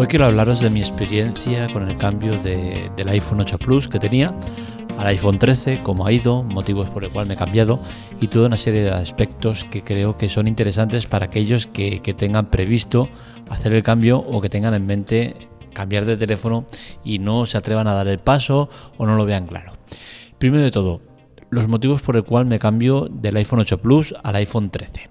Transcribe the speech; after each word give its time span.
Hoy 0.00 0.06
quiero 0.06 0.24
hablaros 0.24 0.62
de 0.62 0.70
mi 0.70 0.80
experiencia 0.80 1.66
con 1.70 1.86
el 1.86 1.94
cambio 1.98 2.32
del 2.42 3.08
iPhone 3.10 3.42
8 3.42 3.58
Plus 3.58 3.86
que 3.86 3.98
tenía 3.98 4.34
al 4.96 5.06
iPhone 5.08 5.38
13, 5.38 5.80
cómo 5.82 6.06
ha 6.06 6.12
ido, 6.12 6.42
motivos 6.42 6.88
por 6.88 7.04
el 7.04 7.10
cual 7.10 7.26
me 7.26 7.34
he 7.34 7.36
cambiado 7.36 7.78
y 8.18 8.28
toda 8.28 8.46
una 8.46 8.56
serie 8.56 8.80
de 8.80 8.92
aspectos 8.92 9.64
que 9.64 9.82
creo 9.82 10.16
que 10.16 10.30
son 10.30 10.48
interesantes 10.48 11.06
para 11.06 11.26
aquellos 11.26 11.66
que, 11.66 12.00
que 12.00 12.14
tengan 12.14 12.46
previsto 12.46 13.10
hacer 13.50 13.74
el 13.74 13.82
cambio 13.82 14.20
o 14.20 14.40
que 14.40 14.48
tengan 14.48 14.72
en 14.72 14.86
mente 14.86 15.34
cambiar 15.74 16.06
de 16.06 16.16
teléfono 16.16 16.64
y 17.04 17.18
no 17.18 17.44
se 17.44 17.58
atrevan 17.58 17.86
a 17.86 17.92
dar 17.92 18.08
el 18.08 18.20
paso 18.20 18.70
o 18.96 19.04
no 19.04 19.16
lo 19.16 19.26
vean 19.26 19.46
claro. 19.46 19.74
Primero 20.38 20.64
de 20.64 20.70
todo, 20.70 21.02
los 21.50 21.68
motivos 21.68 22.00
por 22.00 22.16
el 22.16 22.24
cual 22.24 22.46
me 22.46 22.58
cambio 22.58 23.06
del 23.10 23.36
iPhone 23.36 23.60
8 23.60 23.76
Plus 23.82 24.14
al 24.22 24.36
iPhone 24.36 24.70
13. 24.70 25.09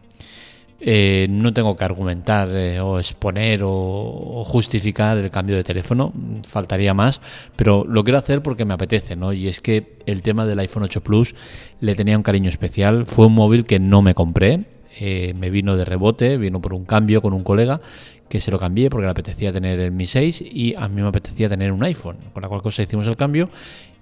Eh, 0.81 1.27
no 1.29 1.53
tengo 1.53 1.75
que 1.75 1.83
argumentar 1.83 2.47
eh, 2.53 2.79
o 2.79 2.99
exponer 2.99 3.61
o, 3.63 4.43
justificar 4.45 5.17
el 5.17 5.29
cambio 5.29 5.57
de 5.57 5.63
teléfono, 5.63 6.13
faltaría 6.47 6.93
más, 6.93 7.19
pero 7.57 7.83
lo 7.85 8.03
quiero 8.03 8.17
hacer 8.17 8.41
porque 8.41 8.63
me 8.63 8.73
apetece, 8.73 9.17
¿no? 9.17 9.33
Y 9.33 9.47
es 9.47 9.59
que 9.59 9.97
el 10.05 10.21
tema 10.21 10.45
del 10.45 10.59
iPhone 10.59 10.83
8 10.83 11.01
Plus 11.01 11.35
le 11.81 11.95
tenía 11.95 12.15
un 12.15 12.23
cariño 12.23 12.47
especial, 12.47 13.05
fue 13.05 13.25
un 13.25 13.33
móvil 13.33 13.65
que 13.65 13.77
no 13.79 14.01
me 14.01 14.13
compré, 14.13 14.61
eh, 14.99 15.33
me 15.37 15.49
vino 15.49 15.75
de 15.75 15.83
rebote, 15.83 16.37
vino 16.37 16.61
por 16.61 16.73
un 16.73 16.85
cambio 16.85 17.21
con 17.21 17.33
un 17.33 17.43
colega 17.43 17.81
que 18.29 18.39
se 18.39 18.49
lo 18.49 18.57
cambié 18.57 18.89
porque 18.89 19.05
le 19.05 19.11
apetecía 19.11 19.51
tener 19.51 19.79
el 19.79 19.91
Mi 19.91 20.05
6 20.05 20.41
y 20.41 20.75
a 20.75 20.87
mí 20.87 21.01
me 21.01 21.09
apetecía 21.09 21.49
tener 21.49 21.73
un 21.73 21.83
iPhone, 21.83 22.17
con 22.31 22.41
la 22.41 22.47
cual 22.47 22.61
cosa 22.61 22.83
hicimos 22.83 23.05
el 23.07 23.17
cambio 23.17 23.49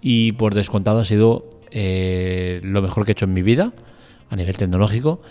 y 0.01 0.33
por 0.33 0.53
descontado 0.53 0.99
ha 0.99 1.05
sido 1.05 1.49
lo 1.71 2.81
mejor 2.81 3.05
que 3.05 3.11
he 3.11 3.13
hecho 3.13 3.25
en 3.25 3.33
mi 3.33 3.41
vida 3.41 3.73
a 4.29 4.35
nivel 4.35 4.57
tecnológico 4.57 5.21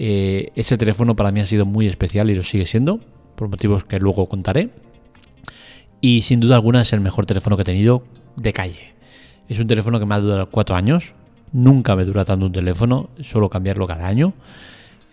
eh, 0.00 0.52
ese 0.54 0.78
teléfono 0.78 1.16
para 1.16 1.32
mí 1.32 1.40
ha 1.40 1.46
sido 1.46 1.66
muy 1.66 1.88
especial 1.88 2.30
y 2.30 2.34
lo 2.36 2.44
sigue 2.44 2.66
siendo, 2.66 3.00
por 3.34 3.48
motivos 3.48 3.82
que 3.82 3.98
luego 3.98 4.26
contaré. 4.26 4.70
Y 6.00 6.22
sin 6.22 6.38
duda 6.38 6.54
alguna 6.54 6.82
es 6.82 6.92
el 6.92 7.00
mejor 7.00 7.26
teléfono 7.26 7.56
que 7.56 7.62
he 7.62 7.64
tenido 7.64 8.04
de 8.36 8.52
calle. 8.52 8.94
Es 9.48 9.58
un 9.58 9.66
teléfono 9.66 9.98
que 9.98 10.06
me 10.06 10.14
ha 10.14 10.20
durado 10.20 10.48
cuatro 10.50 10.76
años. 10.76 11.14
Nunca 11.52 11.96
me 11.96 12.04
dura 12.04 12.24
tanto 12.24 12.46
un 12.46 12.52
teléfono, 12.52 13.10
suelo 13.20 13.50
cambiarlo 13.50 13.88
cada 13.88 14.06
año. 14.06 14.34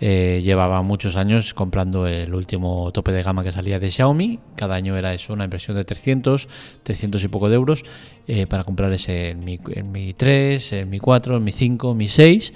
Eh, 0.02 0.42
llevaba 0.44 0.81
muchos 0.81 1.16
años 1.16 1.53
comprando 1.53 2.05
el 2.05 2.36
último 2.36 2.92
tope 2.92 3.14
de 3.14 3.23
gama 3.23 3.44
que 3.44 3.52
salía 3.52 3.80
de 3.80 3.89
Xiaomi. 3.89 4.39
Cada 4.55 4.75
año 4.75 4.95
era 4.97 5.16
eso, 5.16 5.33
una 5.33 5.45
inversión 5.45 5.77
de 5.77 5.86
300, 5.86 6.47
300 6.83 7.23
y 7.23 7.27
poco 7.30 7.49
de 7.49 7.55
euros 7.55 7.83
eh, 8.27 8.45
para 8.45 8.66
comprar 8.66 8.92
ese 8.92 9.33
mi, 9.33 9.59
en 9.70 9.92
mi 9.92 10.14
3, 10.14 10.73
en 10.73 10.89
mi 10.89 10.99
4, 10.99 11.38
en 11.38 11.44
mi 11.44 11.53
5, 11.53 11.92
en 11.92 11.97
mi 11.97 12.08
6 12.08 12.53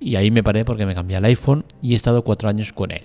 y 0.00 0.16
ahí 0.16 0.30
me 0.30 0.42
paré 0.42 0.64
porque 0.64 0.86
me 0.86 0.94
cambié 0.94 1.18
al 1.18 1.24
iPhone 1.26 1.64
y 1.82 1.92
he 1.92 1.96
estado 1.96 2.24
cuatro 2.24 2.48
años 2.48 2.72
con 2.72 2.90
él. 2.90 3.02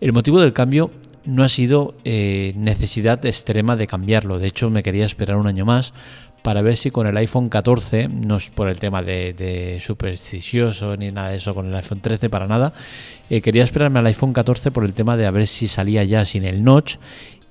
El 0.00 0.12
motivo 0.12 0.40
del 0.40 0.52
cambio 0.52 0.90
no 1.24 1.44
ha 1.44 1.48
sido 1.48 1.94
eh, 2.04 2.54
necesidad 2.56 3.24
extrema 3.26 3.76
de 3.76 3.86
cambiarlo, 3.86 4.38
de 4.38 4.46
hecho 4.46 4.70
me 4.70 4.82
quería 4.82 5.04
esperar 5.04 5.36
un 5.36 5.46
año 5.46 5.66
más 5.66 5.92
para 6.42 6.62
ver 6.62 6.78
si 6.78 6.90
con 6.90 7.06
el 7.06 7.16
iPhone 7.18 7.50
14, 7.50 8.08
no 8.08 8.36
es 8.36 8.48
por 8.48 8.68
el 8.68 8.80
tema 8.80 9.02
de, 9.02 9.78
supersticioso 9.84 10.96
ni 10.96 11.12
nada 11.12 11.30
de 11.30 11.36
eso 11.36 11.54
con 11.54 11.66
el 11.66 11.74
iPhone 11.74 12.00
13 12.00 12.30
para 12.30 12.46
nada, 12.46 12.72
eh, 13.28 13.42
quería 13.42 13.64
esperarme 13.64 13.98
al 13.98 14.06
iPhone 14.06 14.32
14 14.32 14.70
por 14.70 14.84
el 14.84 14.94
tema 14.94 15.18
de 15.18 15.26
a 15.26 15.30
ver 15.30 15.46
si 15.46 15.68
salía 15.68 16.02
ya 16.04 16.24
sin 16.24 16.44
el 16.44 16.64
notch 16.64 16.96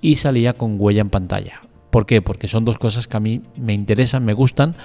y 0.02 0.16
salía 0.16 0.53
con 0.53 0.77
huella 0.80 1.02
en 1.02 1.09
pantalla. 1.09 1.61
¿Por 1.91 2.05
qué? 2.05 2.22
Porque 2.22 2.47
son 2.47 2.66
dos 2.66 2.80
cosas 2.80 3.07
que 3.07 3.17
a 3.17 3.19
mí 3.19 3.41
me 3.57 3.73
interesan, 3.73 4.25
me 4.25 4.33
gustan 4.33 4.75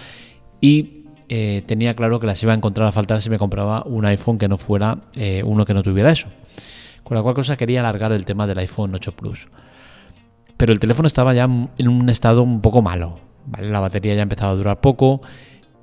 y 0.60 1.03
eh, 1.28 1.62
tenía 1.66 1.94
claro 1.94 2.20
que 2.20 2.26
las 2.26 2.42
iba 2.42 2.52
a 2.52 2.56
encontrar 2.56 2.86
a 2.86 2.92
faltar 2.92 3.22
si 3.22 3.30
me 3.30 3.38
compraba 3.38 3.82
un 3.86 4.04
iPhone 4.04 4.38
que 4.38 4.48
no 4.48 4.58
fuera 4.58 4.96
eh, 5.14 5.42
uno 5.44 5.64
que 5.64 5.74
no 5.74 5.82
tuviera 5.82 6.10
eso. 6.10 6.28
Con 7.02 7.16
la 7.16 7.22
cual 7.22 7.34
cosa 7.34 7.56
quería 7.56 7.80
alargar 7.80 8.12
el 8.12 8.24
tema 8.24 8.46
del 8.46 8.58
iPhone 8.58 8.94
8 8.94 9.12
Plus. 9.12 9.48
Pero 10.56 10.72
el 10.72 10.78
teléfono 10.78 11.06
estaba 11.06 11.34
ya 11.34 11.44
en 11.44 11.88
un 11.88 12.08
estado 12.08 12.42
un 12.42 12.60
poco 12.60 12.82
malo. 12.82 13.18
La 13.58 13.80
batería 13.80 14.14
ya 14.14 14.22
empezaba 14.22 14.52
a 14.52 14.54
durar 14.54 14.80
poco. 14.80 15.20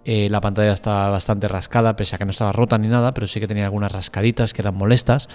Eh, 0.03 0.29
la 0.29 0.41
pantalla 0.41 0.73
estaba 0.73 1.09
bastante 1.09 1.47
rascada, 1.47 1.95
pese 1.95 2.15
a 2.15 2.17
que 2.17 2.25
no 2.25 2.31
estaba 2.31 2.51
rota 2.51 2.77
ni 2.77 2.87
nada, 2.87 3.13
pero 3.13 3.27
sí 3.27 3.39
que 3.39 3.47
tenía 3.47 3.65
algunas 3.65 3.91
rascaditas 3.91 4.53
que 4.53 4.61
eran 4.61 4.75
molestas. 4.75 5.27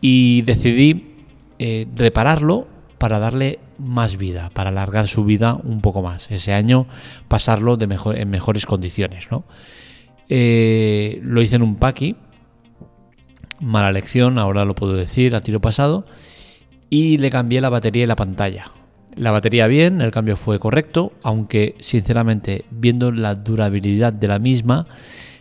Y 0.00 0.42
decidí 0.42 1.16
repararlo 1.94 2.66
para 2.96 3.18
darle 3.18 3.58
más 3.80 4.16
vida, 4.16 4.50
para 4.52 4.70
alargar 4.70 5.08
su 5.08 5.24
vida 5.24 5.54
un 5.54 5.80
poco 5.80 6.02
más. 6.02 6.30
Ese 6.30 6.52
año 6.52 6.86
pasarlo 7.28 7.76
de 7.76 7.86
mejor, 7.86 8.16
en 8.16 8.30
mejores 8.30 8.66
condiciones. 8.66 9.28
¿no? 9.30 9.44
Eh, 10.28 11.20
lo 11.22 11.42
hice 11.42 11.56
en 11.56 11.62
un 11.62 11.76
paqui, 11.76 12.16
mala 13.60 13.92
lección, 13.92 14.38
ahora 14.38 14.64
lo 14.64 14.74
puedo 14.74 14.94
decir 14.94 15.34
a 15.34 15.40
tiro 15.40 15.60
pasado, 15.60 16.06
y 16.88 17.18
le 17.18 17.30
cambié 17.30 17.60
la 17.60 17.68
batería 17.68 18.04
y 18.04 18.06
la 18.06 18.16
pantalla. 18.16 18.70
La 19.16 19.32
batería 19.32 19.66
bien, 19.66 20.00
el 20.00 20.12
cambio 20.12 20.36
fue 20.36 20.58
correcto, 20.58 21.12
aunque 21.22 21.74
sinceramente 21.80 22.64
viendo 22.70 23.10
la 23.10 23.34
durabilidad 23.34 24.12
de 24.12 24.28
la 24.28 24.38
misma, 24.38 24.86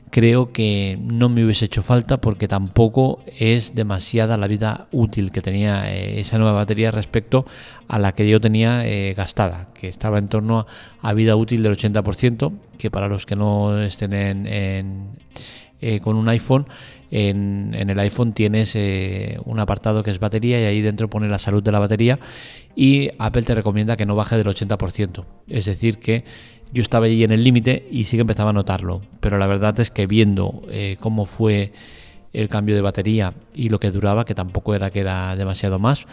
creo 0.09 0.51
que 0.51 0.97
no 1.01 1.29
me 1.29 1.43
hubiese 1.43 1.65
hecho 1.65 1.81
falta 1.81 2.17
porque 2.17 2.47
tampoco 2.47 3.19
es 3.37 3.75
demasiada 3.75 4.37
la 4.37 4.47
vida 4.47 4.87
útil 4.91 5.31
que 5.31 5.41
tenía 5.41 5.93
eh, 5.93 6.19
esa 6.19 6.37
nueva 6.37 6.53
batería 6.53 6.91
respecto 6.91 7.45
a 7.87 7.99
la 7.99 8.13
que 8.13 8.27
yo 8.27 8.39
tenía 8.39 8.85
eh, 8.87 9.13
gastada, 9.13 9.67
que 9.73 9.87
estaba 9.87 10.17
en 10.17 10.27
torno 10.27 10.65
a, 11.01 11.13
vida 11.13 11.35
útil 11.35 11.63
del 11.63 11.75
80%, 11.75 12.53
que 12.77 12.89
para 12.89 13.07
los 13.07 13.25
que 13.25 13.35
no 13.35 13.81
estén 13.81 14.13
en, 14.13 15.09
eh, 15.81 15.99
con 16.01 16.15
un 16.15 16.27
iPhone, 16.29 16.65
en, 17.11 17.73
en 17.73 17.89
el 17.89 17.99
iPhone 17.99 18.33
tienes 18.33 18.77
un 19.45 19.59
apartado 19.59 20.03
que 20.03 20.11
es 20.11 20.19
batería 20.19 20.61
y 20.61 20.65
ahí 20.65 20.81
dentro 20.81 21.09
pone 21.09 21.27
la 21.27 21.39
salud 21.39 21.63
de 21.63 21.71
la 21.71 21.79
batería 21.79 22.19
y 22.75 23.09
Apple 23.17 23.41
te 23.41 23.55
recomienda 23.55 23.97
que 23.97 24.05
no 24.05 24.15
baje 24.15 24.37
del 24.37 24.47
80%, 24.47 25.25
es 25.47 25.65
decir 25.65 25.97
que 25.97 26.23
yo 26.71 26.81
estaba 26.81 27.05
allí 27.05 27.23
en 27.23 27.31
el 27.31 27.43
límite 27.43 27.87
y 27.91 28.03
sí 28.03 28.17
que 28.17 28.21
empezaba 28.21 28.51
a 28.51 28.53
notarlo. 28.53 29.01
Pero 29.19 29.37
la 29.37 29.47
verdad 29.47 29.79
es 29.79 29.91
que 29.91 30.07
viendo 30.07 30.63
eh, 30.69 30.97
cómo 30.99 31.25
fue 31.25 31.71
el 32.31 32.47
cambio 32.47 32.75
de 32.75 32.81
batería 32.81 33.33
y 33.55 33.69
lo 33.69 33.79
que 33.79 33.91
duraba, 33.91 34.25
que 34.25 34.35
tampoco 34.35 34.75
era 34.75 34.91
que 34.91 34.99
era 34.99 35.35
demasiado 35.35 35.79
más, 35.79 36.05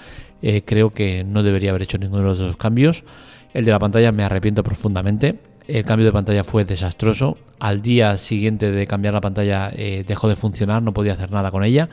eh, 0.43 0.62
creo 0.65 0.91
que 0.91 1.25
no 1.25 1.43
debería 1.43 1.71
haber 1.71 1.83
hecho 1.83 1.99
ninguno 1.99 2.22
de 2.22 2.28
los 2.28 2.39
dos 2.39 2.56
cambios. 2.56 3.05
El 3.53 3.65
de 3.65 3.71
la 3.71 3.78
pantalla 3.78 4.12
me 4.12 4.25
arrepiento 4.25 4.62
profundamente. 4.62 5.39
El 5.69 5.84
cambio 5.84 6.06
de 6.06 6.12
pantalla 6.12 6.44
fue 6.44 6.65
desastroso. 6.65 7.37
Al 7.59 7.83
día 7.83 8.17
siguiente 8.17 8.71
de 8.71 8.87
cambiar 8.87 9.15
la 9.15 9.21
pantalla 9.21 9.71
eh, 9.75 10.05
dejó 10.06 10.28
de 10.28 10.37
funcionar, 10.37 10.83
no 10.83 10.93
podía 10.93 11.15
hacer 11.15 11.31
nada 11.31 11.50
con 11.50 11.65
ella. 11.65 11.88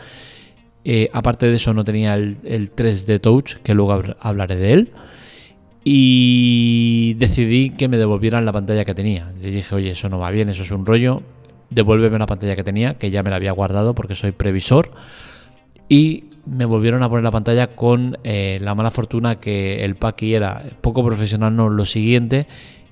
aparte 1.11 1.47
de 1.47 1.55
eso 1.55 1.73
no 1.73 1.83
tenía 1.83 2.13
el, 2.13 2.37
el 2.43 2.73
3D 2.73 3.19
Touch, 3.19 3.55
que 3.63 3.73
luego 3.73 4.03
hablaré 4.19 4.55
de 4.55 4.73
él 4.73 4.91
y 5.83 7.15
decidí 7.15 7.71
que 7.71 7.87
me 7.87 7.97
devolvieran 7.97 8.45
la 8.45 8.53
pantalla 8.53 8.85
que 8.85 8.95
tenía. 8.95 9.31
Le 9.41 9.51
dije, 9.51 9.75
oye, 9.75 9.91
eso 9.91 10.09
no 10.09 10.19
va 10.19 10.31
bien, 10.31 10.49
eso 10.49 10.63
es 10.63 10.71
un 10.71 10.85
rollo, 10.85 11.21
devuélveme 11.69 12.17
la 12.19 12.25
pantalla 12.25 12.55
que 12.55 12.63
tenía, 12.63 12.95
que 12.95 13.11
ya 13.11 13.23
me 13.23 13.29
la 13.29 13.37
había 13.37 13.51
guardado 13.51 13.93
porque 13.93 14.15
soy 14.15 14.31
previsor. 14.31 14.91
Y 15.89 16.25
me 16.45 16.65
volvieron 16.65 17.03
a 17.03 17.09
poner 17.09 17.23
la 17.23 17.31
pantalla 17.31 17.67
con 17.67 18.17
eh, 18.23 18.59
la 18.61 18.75
mala 18.75 18.91
fortuna 18.91 19.39
que 19.39 19.83
el 19.83 19.95
Paki 19.95 20.33
era 20.33 20.63
poco 20.81 21.05
profesional, 21.05 21.55
no 21.55 21.69
lo 21.69 21.85
siguiente, 21.85 22.47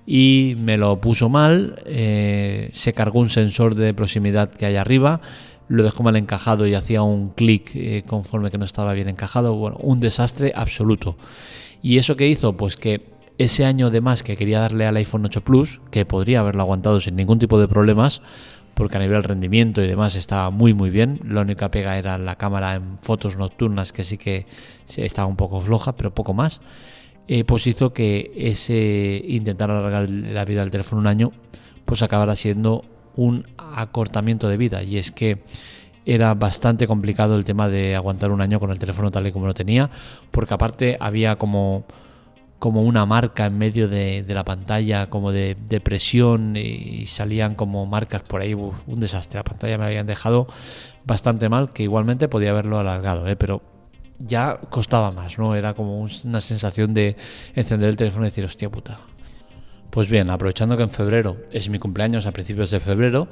y 0.05 0.55
me 0.59 0.77
lo 0.77 0.99
puso 0.99 1.29
mal, 1.29 1.81
eh, 1.85 2.69
se 2.73 2.93
cargó 2.93 3.19
un 3.19 3.29
sensor 3.29 3.75
de 3.75 3.93
proximidad 3.93 4.49
que 4.49 4.65
hay 4.65 4.75
arriba, 4.75 5.21
lo 5.67 5.83
dejó 5.83 6.03
mal 6.03 6.17
encajado 6.17 6.67
y 6.67 6.73
hacía 6.73 7.01
un 7.01 7.29
clic 7.29 7.71
eh, 7.75 8.03
conforme 8.05 8.51
que 8.51 8.57
no 8.57 8.65
estaba 8.65 8.93
bien 8.93 9.07
encajado, 9.07 9.55
bueno, 9.55 9.77
un 9.79 9.99
desastre 9.99 10.51
absoluto. 10.53 11.15
¿Y 11.81 11.97
eso 11.97 12.15
qué 12.15 12.27
hizo? 12.27 12.57
Pues 12.57 12.75
que 12.75 13.11
ese 13.37 13.65
año 13.65 13.89
de 13.89 14.01
más 14.01 14.23
que 14.23 14.35
quería 14.35 14.59
darle 14.59 14.85
al 14.85 14.95
iPhone 14.97 15.25
8 15.25 15.41
Plus, 15.41 15.81
que 15.89 16.05
podría 16.05 16.41
haberlo 16.41 16.61
aguantado 16.61 16.99
sin 16.99 17.15
ningún 17.15 17.39
tipo 17.39 17.59
de 17.59 17.67
problemas, 17.67 18.21
porque 18.73 18.97
a 18.97 18.99
nivel 18.99 19.23
rendimiento 19.23 19.81
y 19.81 19.87
demás 19.87 20.15
estaba 20.15 20.49
muy 20.49 20.73
muy 20.73 20.89
bien. 20.89 21.19
La 21.27 21.41
única 21.41 21.69
pega 21.69 21.97
era 21.97 22.17
la 22.17 22.35
cámara 22.35 22.75
en 22.75 22.97
fotos 22.99 23.37
nocturnas, 23.37 23.93
que 23.93 24.03
sí 24.03 24.17
que 24.17 24.45
estaba 24.95 25.27
un 25.27 25.35
poco 25.35 25.59
floja, 25.61 25.95
pero 25.95 26.13
poco 26.13 26.33
más. 26.33 26.61
Eh, 27.27 27.43
pues 27.43 27.65
hizo 27.67 27.93
que 27.93 28.31
ese 28.35 29.23
intentar 29.27 29.71
alargar 29.71 30.09
la 30.09 30.45
vida 30.45 30.61
del 30.61 30.71
teléfono 30.71 31.01
un 31.01 31.07
año, 31.07 31.31
pues 31.85 32.01
acabara 32.01 32.35
siendo 32.35 32.83
un 33.15 33.45
acortamiento 33.57 34.49
de 34.49 34.57
vida. 34.57 34.83
Y 34.83 34.97
es 34.97 35.11
que 35.11 35.43
era 36.05 36.33
bastante 36.33 36.87
complicado 36.87 37.35
el 37.37 37.45
tema 37.45 37.67
de 37.67 37.95
aguantar 37.95 38.31
un 38.31 38.41
año 38.41 38.59
con 38.59 38.71
el 38.71 38.79
teléfono 38.79 39.11
tal 39.11 39.27
y 39.27 39.31
como 39.31 39.47
lo 39.47 39.53
tenía, 39.53 39.89
porque 40.31 40.53
aparte 40.53 40.97
había 40.99 41.35
como, 41.35 41.85
como 42.59 42.83
una 42.83 43.05
marca 43.05 43.45
en 43.45 43.57
medio 43.57 43.87
de, 43.87 44.25
la 44.27 44.43
pantalla, 44.43 45.09
como 45.09 45.31
de, 45.31 45.55
presión, 45.83 46.55
y 46.55 47.05
salían 47.05 47.55
como 47.55 47.85
marcas 47.85 48.23
por 48.23 48.41
ahí, 48.41 48.53
un 48.53 48.99
desastre. 48.99 49.39
La 49.39 49.43
pantalla 49.43 49.77
me 49.77 49.85
habían 49.85 50.07
dejado 50.07 50.47
bastante 51.05 51.49
mal, 51.49 51.73
que 51.73 51.83
igualmente 51.83 52.27
podía 52.27 52.51
haberlo 52.51 52.79
alargado, 52.79 53.27
¿eh? 53.27 53.35
pero 53.35 53.61
ya 54.19 54.59
costaba 54.69 55.11
más, 55.11 55.37
¿no? 55.37 55.55
Era 55.55 55.73
como 55.73 56.01
una 56.01 56.41
sensación 56.41 56.93
de 56.93 57.15
encender 57.55 57.89
el 57.89 57.95
teléfono 57.95 58.25
y 58.25 58.29
decir, 58.29 58.45
hostia 58.45 58.69
puta. 58.69 58.99
Pues 59.89 60.07
bien, 60.07 60.29
aprovechando 60.29 60.77
que 60.77 60.83
en 60.83 60.89
febrero 60.89 61.37
es 61.51 61.69
mi 61.69 61.77
cumpleaños, 61.77 62.25
a 62.25 62.31
principios 62.31 62.71
de 62.71 62.79
febrero, 62.79 63.27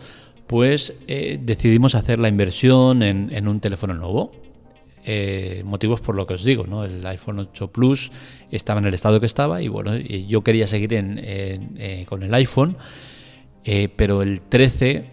pues 0.50 0.96
decidimos 1.07 1.94
hacer 1.94 2.18
la 2.18 2.28
inversión 2.28 3.04
en, 3.04 3.48
un 3.48 3.60
teléfono 3.60 3.94
nuevo. 3.94 4.31
eh, 5.06 5.62
motivos 5.63 6.01
por 6.01 6.16
lo 6.16 6.25
que 6.25 6.34
os 6.34 6.44
digo, 6.44 6.66
¿no? 6.66 6.84
El 6.84 7.06
iPhone 7.06 7.38
8 7.38 7.68
Plus 7.68 8.12
estaba 8.50 8.80
en 8.80 8.88
el 8.88 8.96
estado 8.96 9.19
que 9.19 9.28
estaba 9.28 9.62
y 9.62 9.68
bueno, 9.68 9.96
yo 9.96 10.44
quería 10.44 10.66
seguir 10.66 10.90
eh, 10.92 12.04
con 12.07 12.24
el 12.24 12.34
iPhone, 12.34 12.78
pero 13.96 14.24
el 14.24 14.42
13 14.42 15.06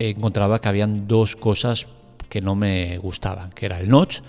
encontraba 0.00 0.60
que 0.60 0.68
habían 0.68 1.08
dos 1.08 1.34
cosas 1.34 1.86
que 2.28 2.42
no 2.42 2.54
me 2.54 2.98
gustaban, 2.98 3.52
que 3.52 3.64
era 3.64 3.80
el 3.80 3.88
notch 3.88 4.20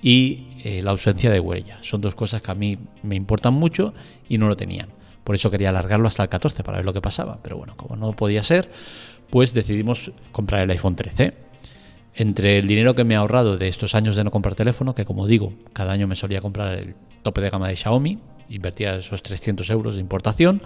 y 0.00 0.46
la 0.82 0.92
ausencia 0.92 1.30
de 1.30 1.40
huella. 1.40 1.76
Son 1.82 2.00
dos 2.00 2.14
cosas 2.14 2.40
que 2.40 2.50
a 2.50 2.54
mí 2.54 2.78
me 3.02 3.16
importan 3.16 3.52
mucho 3.52 3.92
y 4.30 4.38
no 4.38 4.48
lo 4.48 4.56
tenían. 4.56 4.88
Por 5.24 5.34
eso 5.34 5.50
quería 5.50 5.70
alargarlo 5.70 6.06
hasta 6.06 6.22
el 6.22 6.28
14 6.28 6.62
para 6.62 6.78
ver 6.78 6.84
lo 6.84 6.92
que 6.92 7.00
pasaba. 7.00 7.38
Pero 7.42 7.56
bueno, 7.56 7.76
como 7.76 7.96
no 7.96 8.12
podía 8.12 8.42
ser, 8.42 8.70
pues 9.30 9.54
decidimos 9.54 10.12
comprar 10.32 10.62
el 10.62 10.70
iPhone 10.70 10.96
13 10.96 11.34
entre 12.14 12.58
el 12.58 12.66
dinero 12.66 12.94
que 12.94 13.04
me 13.04 13.14
he 13.14 13.16
ahorrado 13.16 13.56
de 13.56 13.68
estos 13.68 13.94
años 13.94 14.16
de 14.16 14.24
no 14.24 14.30
comprar 14.30 14.54
teléfono, 14.54 14.94
que 14.94 15.04
como 15.04 15.26
digo, 15.26 15.52
cada 15.72 15.92
año 15.92 16.06
me 16.06 16.16
solía 16.16 16.40
comprar 16.40 16.78
el 16.78 16.94
tope 17.22 17.40
de 17.40 17.50
gama 17.50 17.68
de 17.68 17.76
Xiaomi, 17.76 18.18
invertía 18.50 18.96
esos 18.96 19.22
300 19.22 19.68
euros 19.70 19.94
de 19.94 20.00
importación, 20.00 20.62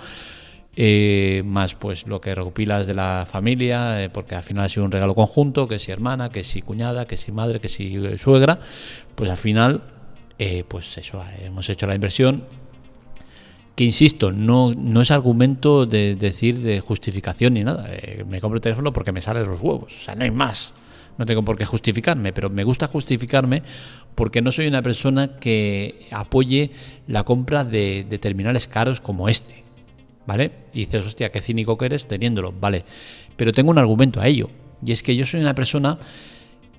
eh, 0.77 1.43
más 1.45 1.75
pues 1.75 2.07
lo 2.07 2.21
que 2.21 2.35
recopilas 2.35 2.87
de 2.87 2.95
la 2.95 3.27
familia, 3.29 4.05
eh, 4.05 4.11
porque 4.11 4.35
al 4.35 4.45
final 4.45 4.67
ha 4.67 4.69
sido 4.69 4.85
un 4.85 4.93
regalo 4.93 5.15
conjunto, 5.15 5.67
que 5.67 5.79
si 5.79 5.91
hermana, 5.91 6.29
que 6.29 6.45
si 6.45 6.63
cuñada, 6.63 7.07
que 7.07 7.17
si 7.17 7.33
madre, 7.33 7.61
que 7.61 7.69
si 7.69 7.97
eh, 7.97 8.19
suegra, 8.19 8.61
pues 9.15 9.31
al 9.31 9.37
final, 9.39 9.83
pues 10.69 10.97
eso, 10.99 11.21
hemos 11.45 11.69
hecho 11.69 11.89
la 11.89 11.97
inversión. 11.97 12.45
Que 13.79 13.85
insisto, 13.85 14.33
no, 14.33 14.75
no 14.75 15.03
es 15.03 15.13
argumento 15.13 15.87
de 15.87 16.17
decir 16.17 16.59
de 16.59 16.81
justificación 16.81 17.55
ni 17.55 17.63
nada. 17.63 17.89
me 18.27 18.41
compro 18.41 18.57
el 18.57 18.61
teléfono 18.61 18.93
porque 18.93 19.13
me 19.13 19.21
salen 19.21 19.47
los 19.47 19.61
huevos. 19.61 19.95
O 19.95 20.01
sea, 20.01 20.17
no 20.17 20.25
hay 20.25 20.33
más 20.33 20.73
no 21.19 21.27
tengo 21.27 21.43
por 21.43 21.59
qué 21.59 21.65
justificarme, 21.65 22.33
pero 22.33 22.49
me 22.49 22.65
gusta 22.65 22.87
justificarme 22.87 23.63
porque 24.15 24.41
no 24.41 24.53
soy 24.53 24.69
una 24.69 24.83
persona 24.83 25.37
que 25.37 26.07
apoye 26.13 26.71
la 27.09 27.25
compra 27.25 27.65
de, 27.65 28.05
terminales 28.21 28.69
caros 28.69 29.01
como 29.01 29.29
este. 29.29 29.65
¿Vale? 30.27 30.53
Y 30.73 30.81
dices, 30.81 31.07
hostia, 31.07 31.31
qué 31.31 31.41
cínico 31.41 31.77
que 31.77 31.87
eres 31.87 32.07
teniéndolo. 32.07 32.53
Vale. 32.53 32.85
Pero 33.37 33.53
tengo 33.53 33.71
un 33.71 33.79
argumento 33.79 34.21
a 34.21 34.27
ello. 34.27 34.49
Y 34.85 34.93
es 34.93 35.03
que 35.03 35.17
yo 35.17 35.27
soy 35.27 35.41
una 35.41 35.55
persona 35.55 35.99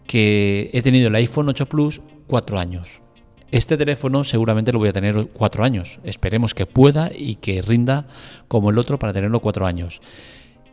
que 0.06 0.70
he 0.72 0.82
tenido 0.82 1.08
el 1.08 1.16
iPhone 1.16 1.50
8 1.50 1.66
Plus 1.66 2.02
cuatro 2.28 2.60
años. 2.60 3.02
Este 3.52 3.78
teléfono 3.78 4.24
seguramente 4.24 4.72
lo 4.72 4.80
voy 4.80 4.90
a 4.90 4.94
tener 4.94 5.28
cuatro 5.34 5.64
años. 5.64 6.00
Esperemos 6.04 6.54
que 6.54 6.66
pueda 6.66 7.12
y 7.16 7.36
que 7.36 7.62
rinda 7.62 8.06
como 8.48 8.70
el 8.70 8.78
otro 8.78 9.00
para 9.00 9.14
tenerlo 9.14 9.40
cuatro 9.40 9.66
años. 9.66 10.02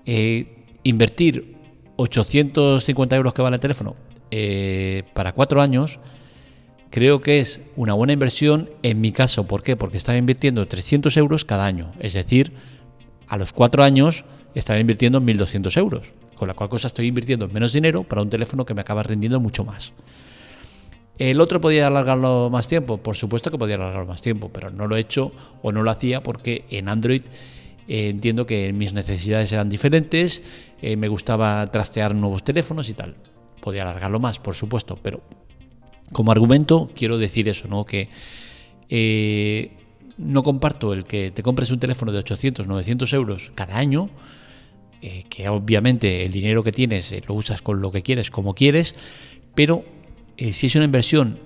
Eh, 0.04 0.64
invertir 0.82 1.56
850 1.96 3.16
euros 3.16 3.32
que 3.32 3.42
vale 3.42 3.56
el 3.56 3.60
teléfono 3.60 3.96
eh, 4.30 5.04
para 5.14 5.32
cuatro 5.32 5.62
años, 5.62 5.98
creo 6.90 7.20
que 7.20 7.40
es 7.40 7.62
una 7.76 7.94
buena 7.94 8.12
inversión 8.12 8.70
en 8.82 9.00
mi 9.00 9.12
caso. 9.12 9.46
¿Por 9.46 9.62
qué? 9.62 9.76
Porque 9.76 9.96
estaba 9.96 10.18
invirtiendo 10.18 10.66
300 10.66 11.16
euros 11.16 11.44
cada 11.44 11.64
año. 11.64 11.92
Es 11.98 12.12
decir, 12.12 12.52
a 13.26 13.38
los 13.38 13.52
cuatro 13.52 13.84
años 13.84 14.24
estaba 14.54 14.78
invirtiendo 14.78 15.20
1.200 15.20 15.76
euros. 15.78 16.12
Con 16.34 16.48
la 16.48 16.54
cual 16.54 16.68
cosa 16.68 16.88
estoy 16.88 17.06
invirtiendo 17.06 17.48
menos 17.48 17.72
dinero 17.72 18.02
para 18.02 18.20
un 18.20 18.28
teléfono 18.28 18.66
que 18.66 18.74
me 18.74 18.82
acaba 18.82 19.02
rindiendo 19.02 19.40
mucho 19.40 19.64
más. 19.64 19.94
¿El 21.18 21.40
otro 21.40 21.60
podía 21.60 21.86
alargarlo 21.86 22.50
más 22.50 22.68
tiempo? 22.68 22.98
Por 22.98 23.16
supuesto 23.16 23.50
que 23.50 23.56
podía 23.56 23.76
alargarlo 23.76 24.06
más 24.06 24.20
tiempo, 24.20 24.50
pero 24.52 24.70
no 24.70 24.86
lo 24.86 24.96
he 24.96 25.00
hecho 25.00 25.32
o 25.62 25.72
no 25.72 25.82
lo 25.82 25.90
hacía 25.90 26.22
porque 26.22 26.64
en 26.70 26.88
Android 26.88 27.22
eh, 27.88 28.08
entiendo 28.08 28.46
que 28.46 28.72
mis 28.72 28.92
necesidades 28.92 29.52
eran 29.52 29.68
diferentes, 29.68 30.42
eh, 30.82 30.96
me 30.96 31.08
gustaba 31.08 31.70
trastear 31.70 32.14
nuevos 32.14 32.42
teléfonos 32.42 32.88
y 32.90 32.94
tal. 32.94 33.14
Podía 33.60 33.82
alargarlo 33.82 34.20
más, 34.20 34.38
por 34.38 34.54
supuesto, 34.54 34.98
pero 35.02 35.22
como 36.12 36.32
argumento 36.32 36.90
quiero 36.94 37.16
decir 37.16 37.48
eso, 37.48 37.66
¿no? 37.68 37.84
Que 37.86 38.08
eh, 38.90 39.72
no 40.18 40.42
comparto 40.42 40.92
el 40.92 41.04
que 41.04 41.30
te 41.30 41.42
compres 41.42 41.70
un 41.70 41.80
teléfono 41.80 42.12
de 42.12 42.18
800, 42.18 42.66
900 42.66 43.12
euros 43.12 43.52
cada 43.54 43.76
año, 43.78 44.10
que 45.28 45.48
obviamente 45.48 46.24
el 46.24 46.32
dinero 46.32 46.64
que 46.64 46.72
tienes 46.72 47.14
lo 47.28 47.34
usas 47.34 47.62
con 47.62 47.80
lo 47.80 47.92
que 47.92 48.02
quieres, 48.02 48.32
como 48.32 48.54
quieres, 48.54 48.96
pero 49.54 49.84
si 50.38 50.66
es 50.66 50.76
una 50.76 50.84
inversión 50.84 51.38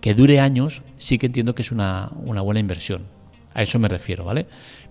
que 0.00 0.14
dure 0.14 0.40
años, 0.40 0.82
sí 0.96 1.18
que 1.18 1.26
entiendo 1.26 1.54
que 1.54 1.62
es 1.62 1.72
una, 1.72 2.10
una 2.24 2.40
buena 2.40 2.60
inversión. 2.60 3.02
A 3.54 3.62
eso 3.62 3.78
me 3.78 3.88
refiero, 3.88 4.24
¿vale? 4.24 4.46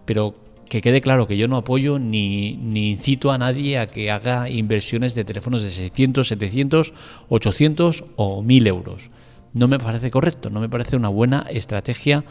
Pero 0.06 0.36
que 0.68 0.82
quede 0.82 1.02
claro 1.02 1.28
que 1.28 1.38
yo 1.38 1.48
no 1.48 1.58
apoyo 1.58 2.00
ni, 2.00 2.50
incito 2.90 3.32
a 3.32 3.38
nadie 3.38 3.78
a 3.78 3.88
que 3.88 4.12
haga 4.12 4.50
inversiones 4.50 5.16
de 5.16 5.24
teléfonos 5.24 5.64
de 5.64 5.70
600, 5.70 6.28
700, 6.28 6.94
800 7.30 8.04
o 8.16 8.42
1000 8.42 8.68
euros. 8.68 9.10
No 9.54 9.68
me 9.68 9.80
parece 9.80 10.12
correcto, 10.12 10.50
no 10.50 10.60
me 10.60 10.70
parece 10.70 10.96
una 10.96 11.10
buena 11.10 11.46
estrategia 11.50 12.24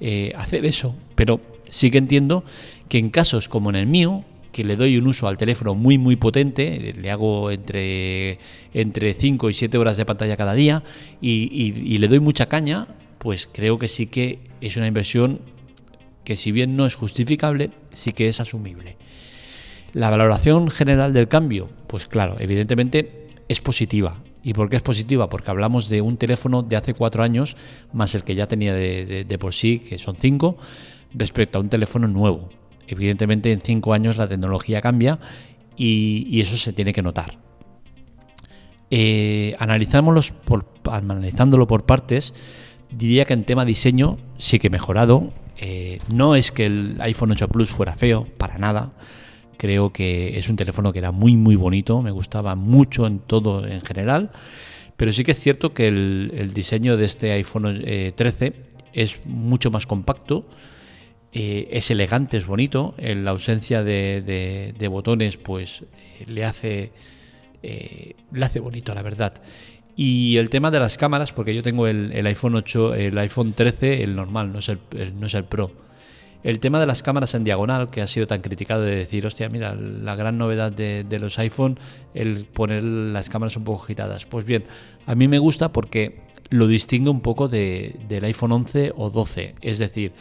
eh, 0.00 0.32
hacer 0.36 0.64
eso. 0.64 0.94
Pero 1.14 1.40
sí 1.68 1.90
que 1.90 1.98
entiendo 1.98 2.44
que 2.88 2.98
en 2.98 3.10
casos 3.10 3.48
como 3.48 3.70
en 3.70 3.76
el 3.76 3.86
mío, 3.86 4.24
que 4.52 4.64
le 4.64 4.76
doy 4.76 4.98
un 4.98 5.06
uso 5.06 5.26
al 5.26 5.36
teléfono 5.36 5.74
muy 5.74 5.98
muy 5.98 6.16
potente, 6.16 6.92
le 6.94 7.10
hago 7.10 7.50
entre, 7.50 8.38
entre 8.74 9.14
5 9.14 9.50
y 9.50 9.54
7 9.54 9.78
horas 9.78 9.96
de 9.96 10.04
pantalla 10.04 10.36
cada 10.36 10.54
día 10.54 10.82
y 11.20 11.98
le 11.98 12.08
doy 12.08 12.20
mucha 12.20 12.46
caña, 12.46 12.86
pues 13.18 13.48
creo 13.50 13.78
que 13.78 13.88
sí 13.88 14.06
que 14.06 14.40
es 14.60 14.76
una 14.76 14.86
inversión 14.86 15.40
que 16.24 16.36
si 16.36 16.52
bien 16.52 16.76
no 16.76 16.86
es 16.86 16.94
justificable, 16.94 17.70
sí 17.92 18.12
que 18.12 18.28
es 18.28 18.40
asumible. 18.40 18.96
La 19.92 20.10
valoración 20.10 20.70
general 20.70 21.12
del 21.12 21.28
cambio, 21.28 21.68
pues 21.86 22.06
claro, 22.06 22.36
evidentemente 22.38 23.28
es 23.48 23.60
positiva. 23.60 24.16
¿Y 24.42 24.54
por 24.54 24.68
qué 24.68 24.76
es 24.76 24.82
positiva? 24.82 25.28
Porque 25.28 25.50
hablamos 25.50 25.88
de 25.88 26.00
un 26.00 26.16
teléfono 26.16 26.62
de 26.62 26.76
hace 26.76 26.94
cuatro 26.94 27.22
años, 27.22 27.56
más 27.92 28.14
el 28.14 28.24
que 28.24 28.34
ya 28.34 28.46
tenía 28.46 28.74
de, 28.74 29.38
por 29.38 29.54
sí, 29.54 29.78
que 29.78 29.98
son 29.98 30.16
cinco, 30.16 30.56
respecto 31.14 31.58
a 31.58 31.60
un 31.60 31.68
teléfono 31.68 32.08
nuevo. 32.08 32.48
Evidentemente 32.86 33.52
en 33.52 33.60
cinco 33.60 33.94
años 33.94 34.16
la 34.16 34.28
tecnología 34.28 34.80
cambia 34.80 35.18
y, 35.76 36.40
eso 36.40 36.56
se 36.56 36.72
tiene 36.72 36.92
que 36.92 37.02
notar. 37.02 37.38
Eh, 38.90 39.56
por, 40.44 40.66
analizándolo 40.90 41.66
por 41.66 41.86
partes, 41.86 42.34
diría 42.90 43.24
que 43.24 43.32
en 43.32 43.44
tema 43.44 43.64
diseño 43.64 44.18
sí 44.38 44.58
que 44.58 44.66
he 44.66 44.70
mejorado. 44.70 45.32
Eh, 45.58 46.00
no 46.12 46.34
es 46.34 46.50
que 46.50 46.66
el 46.66 46.96
iPhone 47.00 47.32
8 47.32 47.48
Plus 47.48 47.70
fuera 47.70 47.94
feo, 47.96 48.26
para 48.36 48.58
nada. 48.58 48.92
Creo 49.56 49.92
que 49.92 50.38
es 50.38 50.48
un 50.48 50.56
teléfono 50.56 50.92
que 50.92 50.98
era 50.98 51.12
muy 51.12 51.36
muy 51.36 51.56
bonito, 51.56 52.02
me 52.02 52.10
gustaba 52.10 52.54
mucho 52.56 53.06
en 53.06 53.20
todo 53.20 53.66
en 53.66 53.80
general. 53.80 54.30
Pero 54.96 55.12
sí 55.12 55.24
que 55.24 55.32
es 55.32 55.38
cierto 55.38 55.72
que 55.72 55.88
el, 55.88 56.52
diseño 56.54 56.96
de 56.96 57.04
este 57.04 57.32
iPhone 57.32 57.82
13 58.14 58.46
eh, 58.46 58.52
es 58.92 59.24
mucho 59.24 59.70
más 59.70 59.86
compacto, 59.86 60.46
eh, 61.32 61.68
es 61.70 61.90
elegante, 61.90 62.36
es 62.36 62.46
bonito. 62.46 62.94
En 62.98 63.24
la 63.24 63.30
ausencia 63.32 63.82
de, 63.82 64.88
botones, 64.90 65.36
pues 65.36 65.84
le 66.26 66.44
hace, 66.44 66.92
le 67.62 68.44
hace 68.44 68.60
bonito, 68.60 68.94
la 68.94 69.02
verdad. 69.02 69.34
Y 69.96 70.38
el 70.38 70.48
tema 70.48 70.70
de 70.70 70.80
las 70.80 70.96
cámaras, 70.96 71.32
porque 71.32 71.54
yo 71.54 71.62
tengo 71.62 71.86
el, 71.86 72.26
iPhone 72.26 72.54
8, 72.54 72.94
el 72.94 73.18
iPhone 73.18 73.52
13, 73.52 74.02
el 74.02 74.16
normal, 74.16 74.52
no 74.52 74.60
es 74.60 74.68
el, 74.68 74.78
no 75.18 75.26
es 75.26 75.34
el 75.34 75.44
Pro. 75.44 75.70
El 76.42 76.58
tema 76.58 76.80
de 76.80 76.86
las 76.86 77.02
cámaras 77.02 77.34
en 77.34 77.44
diagonal, 77.44 77.88
que 77.90 78.00
ha 78.00 78.06
sido 78.06 78.26
tan 78.26 78.40
criticado 78.40 78.82
de 78.82 78.96
decir, 78.96 79.24
hostia, 79.26 79.48
mira, 79.48 79.74
la 79.74 80.16
gran 80.16 80.38
novedad 80.38 80.72
de, 80.72 81.18
los 81.20 81.38
iPhone, 81.38 81.78
el 82.14 82.46
poner 82.46 82.82
las 82.82 83.28
cámaras 83.28 83.56
un 83.56 83.64
poco 83.64 83.84
giradas. 83.84 84.26
Pues 84.26 84.44
bien, 84.44 84.64
a 85.06 85.14
mí 85.14 85.28
me 85.28 85.38
gusta 85.38 85.72
porque 85.72 86.20
lo 86.48 86.66
distingue 86.66 87.10
un 87.10 87.20
poco 87.20 87.48
de, 87.48 87.94
del 88.08 88.24
iPhone 88.24 88.52
11 88.52 88.92
o 88.96 89.10
12. 89.10 89.54
Es 89.60 89.78
decir, 89.78 90.12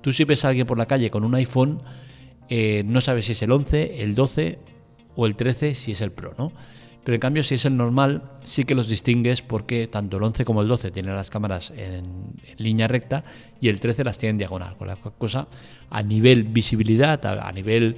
tú 0.00 0.12
si 0.12 0.24
ves 0.24 0.44
a 0.44 0.48
alguien 0.48 0.66
por 0.66 0.78
la 0.78 0.86
calle 0.86 1.10
con 1.10 1.24
un 1.24 1.34
iPhone, 1.34 1.82
eh, 2.48 2.82
no 2.84 3.00
sabes 3.00 3.26
si 3.26 3.32
es 3.32 3.42
el 3.42 3.52
11, 3.52 4.02
el 4.02 4.14
12 4.14 4.58
o 5.16 5.26
el 5.26 5.36
13, 5.36 5.74
si 5.74 5.92
es 5.92 6.00
el 6.00 6.12
Pro, 6.12 6.34
¿no? 6.36 6.52
Pero 7.04 7.14
en 7.14 7.20
cambio, 7.20 7.42
si 7.42 7.54
es 7.54 7.64
el 7.64 7.76
normal, 7.76 8.22
sí 8.44 8.64
que 8.64 8.74
los 8.74 8.88
distingues 8.88 9.40
porque 9.40 9.86
tanto 9.86 10.18
el 10.18 10.22
11 10.22 10.44
como 10.44 10.60
el 10.60 10.68
12 10.68 10.90
tienen 10.90 11.14
las 11.14 11.30
cámaras 11.30 11.72
en, 11.74 12.34
línea 12.58 12.88
recta 12.88 13.24
y 13.60 13.68
el 13.68 13.80
13 13.80 14.04
las 14.04 14.18
tiene 14.18 14.32
en 14.32 14.38
diagonal. 14.38 14.76
Con 14.76 14.88
la 14.88 14.96
cosa, 14.96 15.48
a 15.88 16.02
nivel 16.02 16.44
visibilidad, 16.44 17.24
a, 17.24 17.50
nivel 17.52 17.96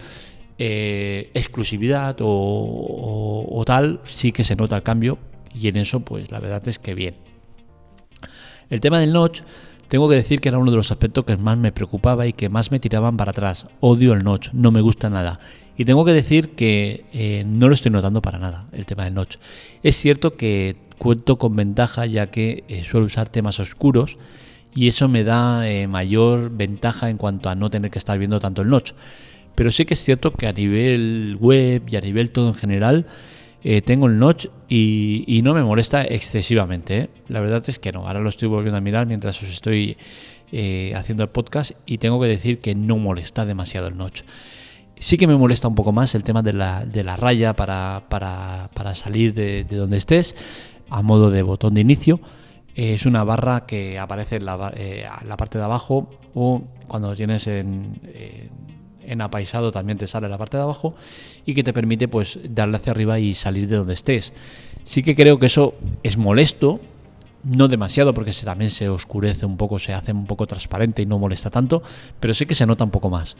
eh, 0.56 1.30
exclusividad 1.34 2.16
o, 2.20 3.62
tal, 3.66 4.00
sí 4.04 4.30
que 4.30 4.44
se 4.44 4.54
nota 4.54 4.76
el 4.76 4.84
cambio 4.84 5.18
y 5.52 5.66
en 5.66 5.78
eso, 5.78 6.00
pues 6.00 6.30
la 6.30 6.38
verdad 6.38 6.66
es 6.68 6.78
que 6.78 6.94
bien. 6.94 7.16
El 8.70 8.80
tema 8.80 9.00
del 9.00 9.12
notch, 9.12 9.42
tengo 9.92 10.08
que 10.08 10.14
decir 10.14 10.40
que 10.40 10.48
era 10.48 10.56
uno 10.56 10.70
de 10.70 10.78
los 10.78 10.90
aspectos 10.90 11.26
que 11.26 11.36
más 11.36 11.58
me 11.58 11.70
preocupaba 11.70 12.26
y 12.26 12.32
que 12.32 12.48
más 12.48 12.70
me 12.70 12.80
tiraban 12.80 13.18
para 13.18 13.32
atrás. 13.32 13.66
Odio 13.80 14.14
el 14.14 14.24
notch, 14.24 14.48
no 14.54 14.70
me 14.70 14.80
gusta 14.80 15.10
nada. 15.10 15.38
Y 15.76 15.84
tengo 15.84 16.06
que 16.06 16.12
decir 16.12 16.52
que 16.52 17.04
eh, 17.12 17.44
no 17.46 17.68
lo 17.68 17.74
estoy 17.74 17.92
notando 17.92 18.22
para 18.22 18.38
nada, 18.38 18.68
el 18.72 18.86
tema 18.86 19.04
del 19.04 19.12
notch. 19.12 19.36
Es 19.82 19.96
cierto 19.96 20.34
que 20.34 20.76
cuento 20.96 21.36
con 21.36 21.54
ventaja 21.56 22.06
ya 22.06 22.28
que 22.28 22.64
eh, 22.68 22.84
suelo 22.84 23.04
usar 23.04 23.28
temas 23.28 23.60
oscuros 23.60 24.16
y 24.74 24.88
eso 24.88 25.08
me 25.08 25.24
da 25.24 25.68
eh, 25.68 25.86
mayor 25.88 26.48
ventaja 26.56 27.10
en 27.10 27.18
cuanto 27.18 27.50
a 27.50 27.54
no 27.54 27.68
tener 27.68 27.90
que 27.90 27.98
estar 27.98 28.18
viendo 28.18 28.40
tanto 28.40 28.62
el 28.62 28.70
notch. 28.70 28.92
Pero 29.54 29.70
sí 29.70 29.84
que 29.84 29.92
es 29.92 30.02
cierto 30.02 30.32
que 30.32 30.46
a 30.46 30.54
nivel 30.54 31.36
web 31.38 31.82
y 31.86 31.96
a 31.96 32.00
nivel 32.00 32.30
todo 32.30 32.48
en 32.48 32.54
general, 32.54 33.04
eh, 33.64 33.80
tengo 33.80 34.06
el 34.06 34.18
notch 34.18 34.46
y, 34.68 35.40
no 35.44 35.54
me 35.54 35.62
molesta 35.62 36.02
excesivamente. 36.04 36.98
¿eh? 36.98 37.10
La 37.28 37.40
verdad 37.40 37.62
es 37.66 37.78
que 37.78 37.92
no. 37.92 38.06
Ahora 38.06 38.20
lo 38.20 38.28
estoy 38.28 38.48
volviendo 38.48 38.78
a 38.78 38.80
mirar 38.80 39.06
mientras 39.06 39.40
os 39.42 39.50
estoy 39.50 39.96
eh, 40.50 40.92
haciendo 40.96 41.22
el 41.22 41.28
podcast 41.28 41.72
y 41.86 41.98
tengo 41.98 42.20
que 42.20 42.26
decir 42.26 42.60
que 42.60 42.74
no 42.74 42.96
molesta 42.98 43.44
demasiado 43.44 43.86
el 43.86 43.96
notch. 43.96 44.22
Sí 44.98 45.16
que 45.16 45.26
me 45.26 45.36
molesta 45.36 45.68
un 45.68 45.74
poco 45.74 45.92
más 45.92 46.14
el 46.14 46.22
tema 46.22 46.42
de 46.42 46.52
la, 46.52 46.84
de 46.84 47.04
la 47.04 47.16
raya 47.16 47.54
para, 47.54 48.04
para, 48.08 48.70
para 48.74 48.94
salir 48.94 49.34
de, 49.34 49.64
donde 49.64 49.96
estés 49.96 50.36
a 50.90 51.02
modo 51.02 51.30
de 51.30 51.42
botón 51.42 51.74
de 51.74 51.80
inicio. 51.80 52.20
es 52.74 53.06
una 53.06 53.24
barra 53.24 53.66
que 53.66 53.98
aparece 53.98 54.36
en 54.36 54.44
la, 54.44 55.36
parte 55.36 55.58
de 55.58 55.64
abajo 55.64 56.10
o 56.34 56.62
cuando 56.86 57.14
tienes 57.16 57.46
en, 57.46 58.00
en 58.04 58.50
apaisado 59.20 59.72
también 59.72 59.98
te 59.98 60.06
sale 60.06 60.28
la 60.28 60.38
parte 60.38 60.56
de 60.56 60.62
abajo 60.62 60.94
y 61.44 61.54
que 61.54 61.62
te 61.62 61.72
permite 61.72 62.08
pues 62.08 62.38
darle 62.48 62.76
hacia 62.76 62.92
arriba 62.92 63.18
y 63.18 63.34
salir 63.34 63.68
de 63.68 63.76
donde 63.76 63.94
estés. 63.94 64.32
Sí 64.84 65.02
que 65.02 65.14
creo 65.14 65.38
que 65.38 65.46
eso 65.46 65.74
es 66.02 66.16
molesto, 66.16 66.80
no 67.44 67.68
demasiado 67.68 68.14
porque 68.14 68.32
se, 68.32 68.44
también 68.44 68.70
se 68.70 68.88
oscurece 68.88 69.46
un 69.46 69.56
poco, 69.56 69.78
se 69.78 69.92
hace 69.92 70.12
un 70.12 70.26
poco 70.26 70.46
transparente 70.46 71.02
y 71.02 71.06
no 71.06 71.18
molesta 71.18 71.50
tanto, 71.50 71.82
pero 72.20 72.34
sí 72.34 72.46
que 72.46 72.54
se 72.54 72.66
nota 72.66 72.84
un 72.84 72.90
poco 72.90 73.10
más. 73.10 73.36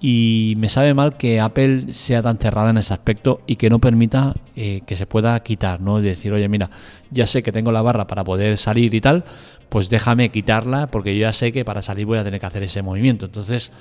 Y 0.00 0.54
me 0.58 0.68
sabe 0.68 0.94
mal 0.94 1.16
que 1.16 1.40
Apple 1.40 1.92
sea 1.92 2.22
tan 2.22 2.38
cerrada 2.38 2.70
en 2.70 2.78
ese 2.78 2.94
aspecto 2.94 3.40
y 3.46 3.56
que 3.56 3.68
no 3.68 3.80
permita 3.80 4.34
eh, 4.54 4.82
que 4.86 4.94
se 4.94 5.06
pueda 5.06 5.38
quitar, 5.42 5.80
¿no? 5.80 6.00
decir, 6.00 6.32
oye, 6.32 6.48
mira, 6.48 6.70
ya 7.10 7.26
sé 7.26 7.42
que 7.42 7.50
tengo 7.50 7.72
la 7.72 7.82
barra 7.82 8.06
para 8.06 8.22
poder 8.22 8.58
salir 8.58 8.94
y 8.94 9.00
tal, 9.00 9.24
pues 9.68 9.90
déjame 9.90 10.30
quitarla 10.30 10.86
porque 10.86 11.16
yo 11.16 11.22
ya 11.22 11.32
sé 11.32 11.52
que 11.52 11.64
para 11.64 11.82
salir 11.82 12.06
voy 12.06 12.18
a 12.18 12.24
tener 12.24 12.38
que 12.38 12.46
hacer 12.46 12.62
ese 12.62 12.80
movimiento. 12.80 13.26
Entonces, 13.26 13.72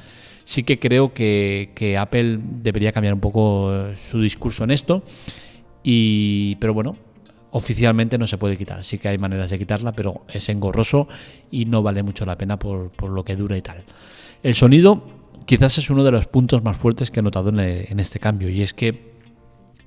sí 0.48 0.64
que 0.64 0.80
creo 0.80 1.14
que, 1.14 1.98
Apple 2.00 2.40
debería 2.42 2.94
cambiar 2.94 3.14
un 3.14 3.20
poco 3.20 3.70
eh, 3.74 3.96
su 3.98 4.22
discurso 4.22 4.64
en 4.64 4.72
esto. 4.72 5.04
Y, 5.84 6.56
pero 6.56 6.74
bueno, 6.74 6.96
oficialmente 7.52 8.18
no 8.18 8.28
se 8.28 8.38
puede 8.38 8.56
quitar. 8.56 8.82
Sí 8.86 8.98
que 8.98 9.10
hay 9.10 9.18
maneras 9.18 9.52
de 9.52 9.58
quitarla, 9.58 9.92
pero 9.92 10.26
es 10.30 10.48
engorroso 10.48 11.10
y 11.52 11.66
no 11.66 11.84
vale 11.84 12.02
mucho 12.02 12.26
la 12.26 12.38
pena 12.38 12.58
por, 12.58 12.92
lo 13.04 13.26
que 13.26 13.36
dura 13.36 13.58
y 13.58 13.62
tal. 13.62 13.84
El 14.42 14.56
sonido 14.56 15.04
quizás 15.46 15.78
es 15.80 15.90
uno 15.90 16.06
de 16.06 16.12
los 16.12 16.28
puntos 16.28 16.64
más 16.64 16.78
fuertes 16.78 17.12
que 17.12 17.20
he 17.20 17.24
notado 17.24 17.50
en, 17.50 17.60
en 17.60 18.00
este 18.00 18.20
cambio 18.20 18.48
y 18.48 18.62
es 18.62 18.74
que 18.74 19.18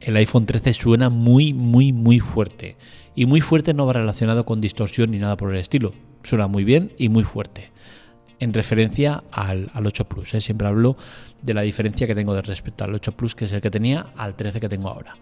el 0.00 0.14
iPhone 0.16 0.44
13 0.44 0.74
suena 0.74 1.08
muy, 1.08 1.54
muy, 1.54 1.92
muy 1.92 2.20
fuerte. 2.20 2.76
Y 3.14 3.24
muy 3.24 3.40
fuerte 3.40 3.72
no 3.72 3.86
va 3.86 3.94
relacionado 3.94 4.44
con 4.44 4.60
distorsión 4.60 5.10
ni 5.10 5.18
nada 5.18 5.38
por 5.38 5.52
el 5.52 5.58
estilo. 5.58 5.94
Suena 6.22 6.48
muy 6.48 6.64
bien 6.64 6.92
y 6.98 7.08
muy 7.08 7.24
fuerte 7.24 7.70
en 8.40 8.52
referencia 8.52 9.22
al, 9.30 9.70
8 9.74 10.04
Plus. 10.06 10.34
¿eh? 10.34 10.40
Siempre 10.40 10.66
hablo 10.66 10.96
de 11.40 11.54
la 11.54 11.62
diferencia 11.62 12.06
que 12.06 12.14
tengo 12.14 12.34
de 12.34 12.42
respecto 12.42 12.84
al 12.84 12.94
8 12.94 13.12
Plus, 13.12 13.34
que 13.34 13.44
es 13.44 13.52
el 13.52 13.60
que 13.60 13.70
tenía, 13.70 14.06
al 14.16 14.34
13 14.34 14.60
que 14.60 14.68
tengo 14.68 14.88
ahora. 14.88 15.14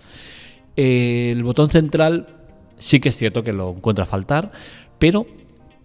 el 0.76 1.42
botón 1.42 1.68
central 1.68 2.26
sí 2.78 3.00
que 3.00 3.08
es 3.10 3.16
cierto 3.16 3.42
que 3.42 3.52
lo 3.52 3.70
encuentro 3.70 4.04
a 4.04 4.06
faltar, 4.06 4.52
pero 4.98 5.26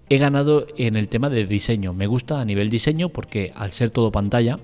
he 0.10 0.18
ganado 0.18 0.68
en 0.78 0.96
el 0.96 1.08
tema 1.08 1.30
de 1.30 1.46
diseño. 1.46 1.94
Me 1.94 2.08
gusta 2.08 2.40
a 2.40 2.46
nivel 2.46 2.70
diseño 2.70 3.10
porque 3.10 3.52
al 3.56 3.72
ser 3.72 3.90
todo 3.90 4.12
pantalla 4.12 4.60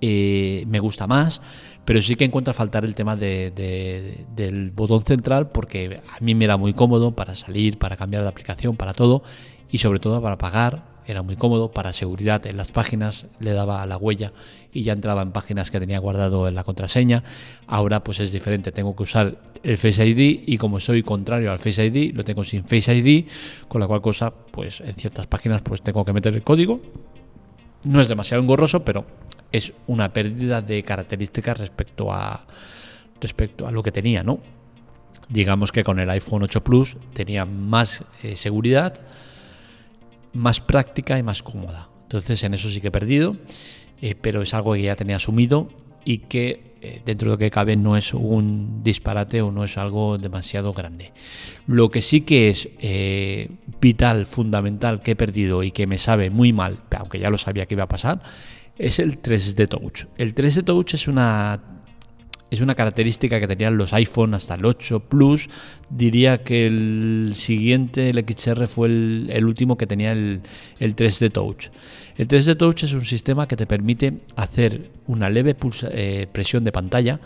eh, 0.00 0.64
me 0.68 0.78
gusta 0.78 1.06
más, 1.06 1.40
pero 1.84 2.00
sí 2.02 2.16
que 2.16 2.24
encuentro 2.24 2.50
a 2.50 2.54
faltar 2.54 2.84
el 2.84 2.94
tema 2.94 3.16
del 3.16 4.72
botón 4.74 5.02
central 5.02 5.48
porque 5.48 6.00
a 6.08 6.22
mí 6.22 6.34
me 6.34 6.44
era 6.44 6.56
muy 6.56 6.72
cómodo 6.72 7.12
para 7.12 7.34
salir, 7.34 7.78
para 7.78 7.96
cambiar 7.96 8.22
de 8.22 8.28
aplicación, 8.28 8.76
para 8.76 8.92
todo 8.92 9.22
y 9.70 9.78
sobre 9.78 9.98
todo 9.98 10.20
para 10.22 10.38
pagar 10.38 10.95
era 11.06 11.22
muy 11.22 11.36
cómodo 11.36 11.70
para 11.70 11.92
seguridad 11.92 12.46
en 12.46 12.56
las 12.56 12.72
páginas, 12.72 13.26
le 13.38 13.52
daba 13.52 13.82
a 13.82 13.86
la 13.86 13.96
huella 13.96 14.32
y 14.72 14.82
ya 14.82 14.92
entraba 14.92 15.22
en 15.22 15.32
páginas 15.32 15.70
que 15.70 15.78
tenía 15.78 15.98
guardado 15.98 16.48
en 16.48 16.54
la 16.54 16.64
contraseña. 16.64 17.22
Ahora 17.66 18.02
pues 18.02 18.20
es 18.20 18.32
diferente, 18.32 18.72
tengo 18.72 18.96
que 18.96 19.04
usar 19.04 19.38
el 19.62 19.78
Face 19.78 20.04
ID 20.04 20.42
y 20.46 20.58
como 20.58 20.80
soy 20.80 21.02
contrario 21.02 21.52
al 21.52 21.58
Face 21.58 21.84
ID, 21.84 22.14
lo 22.14 22.24
tengo 22.24 22.44
sin 22.44 22.64
Face 22.64 22.94
ID, 22.94 23.26
con 23.68 23.80
la 23.80 23.86
cual 23.86 24.02
cosa 24.02 24.30
pues 24.30 24.80
en 24.80 24.94
ciertas 24.94 25.26
páginas 25.26 25.62
pues 25.62 25.80
tengo 25.82 26.04
que 26.04 26.12
meter 26.12 26.34
el 26.34 26.42
código. 26.42 26.80
No 27.84 28.00
es 28.00 28.08
demasiado 28.08 28.42
engorroso, 28.42 28.84
pero 28.84 29.04
es 29.52 29.72
una 29.86 30.12
pérdida 30.12 30.60
de 30.60 30.82
características 30.82 31.60
respecto 31.60 32.12
a 32.12 32.44
respecto 33.20 33.66
a 33.66 33.70
lo 33.70 33.82
que 33.82 33.92
tenía, 33.92 34.22
¿no? 34.22 34.40
Digamos 35.28 35.72
que 35.72 35.82
con 35.82 35.98
el 35.98 36.10
iPhone 36.10 36.42
8 36.42 36.62
Plus 36.62 36.96
tenía 37.12 37.44
más 37.44 38.04
eh, 38.22 38.36
seguridad, 38.36 39.00
más 40.36 40.60
práctica 40.60 41.18
y 41.18 41.22
más 41.22 41.42
cómoda. 41.42 41.88
Entonces 42.02 42.42
en 42.44 42.54
eso 42.54 42.70
sí 42.70 42.80
que 42.80 42.88
he 42.88 42.92
perdido, 42.92 43.36
eh, 44.00 44.14
pero 44.14 44.42
es 44.42 44.54
algo 44.54 44.74
que 44.74 44.82
ya 44.82 44.96
tenía 44.96 45.16
asumido 45.16 45.68
y 46.04 46.18
que 46.18 46.76
eh, 46.80 47.02
dentro 47.04 47.30
de 47.30 47.34
lo 47.34 47.38
que 47.38 47.50
cabe 47.50 47.74
no 47.74 47.96
es 47.96 48.14
un 48.14 48.82
disparate 48.84 49.42
o 49.42 49.50
no 49.50 49.64
es 49.64 49.76
algo 49.76 50.18
demasiado 50.18 50.72
grande. 50.72 51.12
Lo 51.66 51.90
que 51.90 52.00
sí 52.00 52.20
que 52.20 52.48
es 52.48 52.68
eh, 52.80 53.48
vital, 53.80 54.26
fundamental, 54.26 55.00
que 55.00 55.12
he 55.12 55.16
perdido 55.16 55.62
y 55.64 55.72
que 55.72 55.86
me 55.86 55.98
sabe 55.98 56.30
muy 56.30 56.52
mal, 56.52 56.78
aunque 56.96 57.18
ya 57.18 57.30
lo 57.30 57.38
sabía 57.38 57.66
que 57.66 57.74
iba 57.74 57.84
a 57.84 57.88
pasar, 57.88 58.22
es 58.78 58.98
el 58.98 59.20
3D 59.20 59.68
Touch. 59.68 60.04
El 60.16 60.34
3D 60.34 60.64
Touch 60.64 60.94
es 60.94 61.08
una 61.08 61.60
es 62.50 62.60
una 62.60 62.74
característica 62.74 63.40
que 63.40 63.46
tenían 63.46 63.76
los 63.76 63.92
iPhone 63.92 64.34
hasta 64.34 64.54
el 64.54 64.64
8 64.64 65.00
Plus. 65.00 65.48
Diría 65.90 66.38
que 66.38 66.66
el 66.66 67.32
siguiente, 67.36 68.10
el 68.10 68.24
XR, 68.24 68.66
fue 68.66 68.88
el, 68.88 69.44
último 69.44 69.76
que 69.76 69.86
tenía 69.86 70.12
el, 70.12 70.42
el, 70.78 70.94
3D 70.94 71.32
Touch. 71.32 71.68
El 72.16 72.28
3D 72.28 72.56
Touch 72.56 72.84
es 72.84 72.92
un 72.92 73.04
sistema 73.04 73.48
que 73.48 73.56
te 73.56 73.66
permite 73.66 74.14
hacer 74.36 74.90
una 75.06 75.28
leve 75.28 75.56
eh, 75.90 76.26
presión 76.32 76.64
de 76.64 76.72
pantalla 76.72 77.20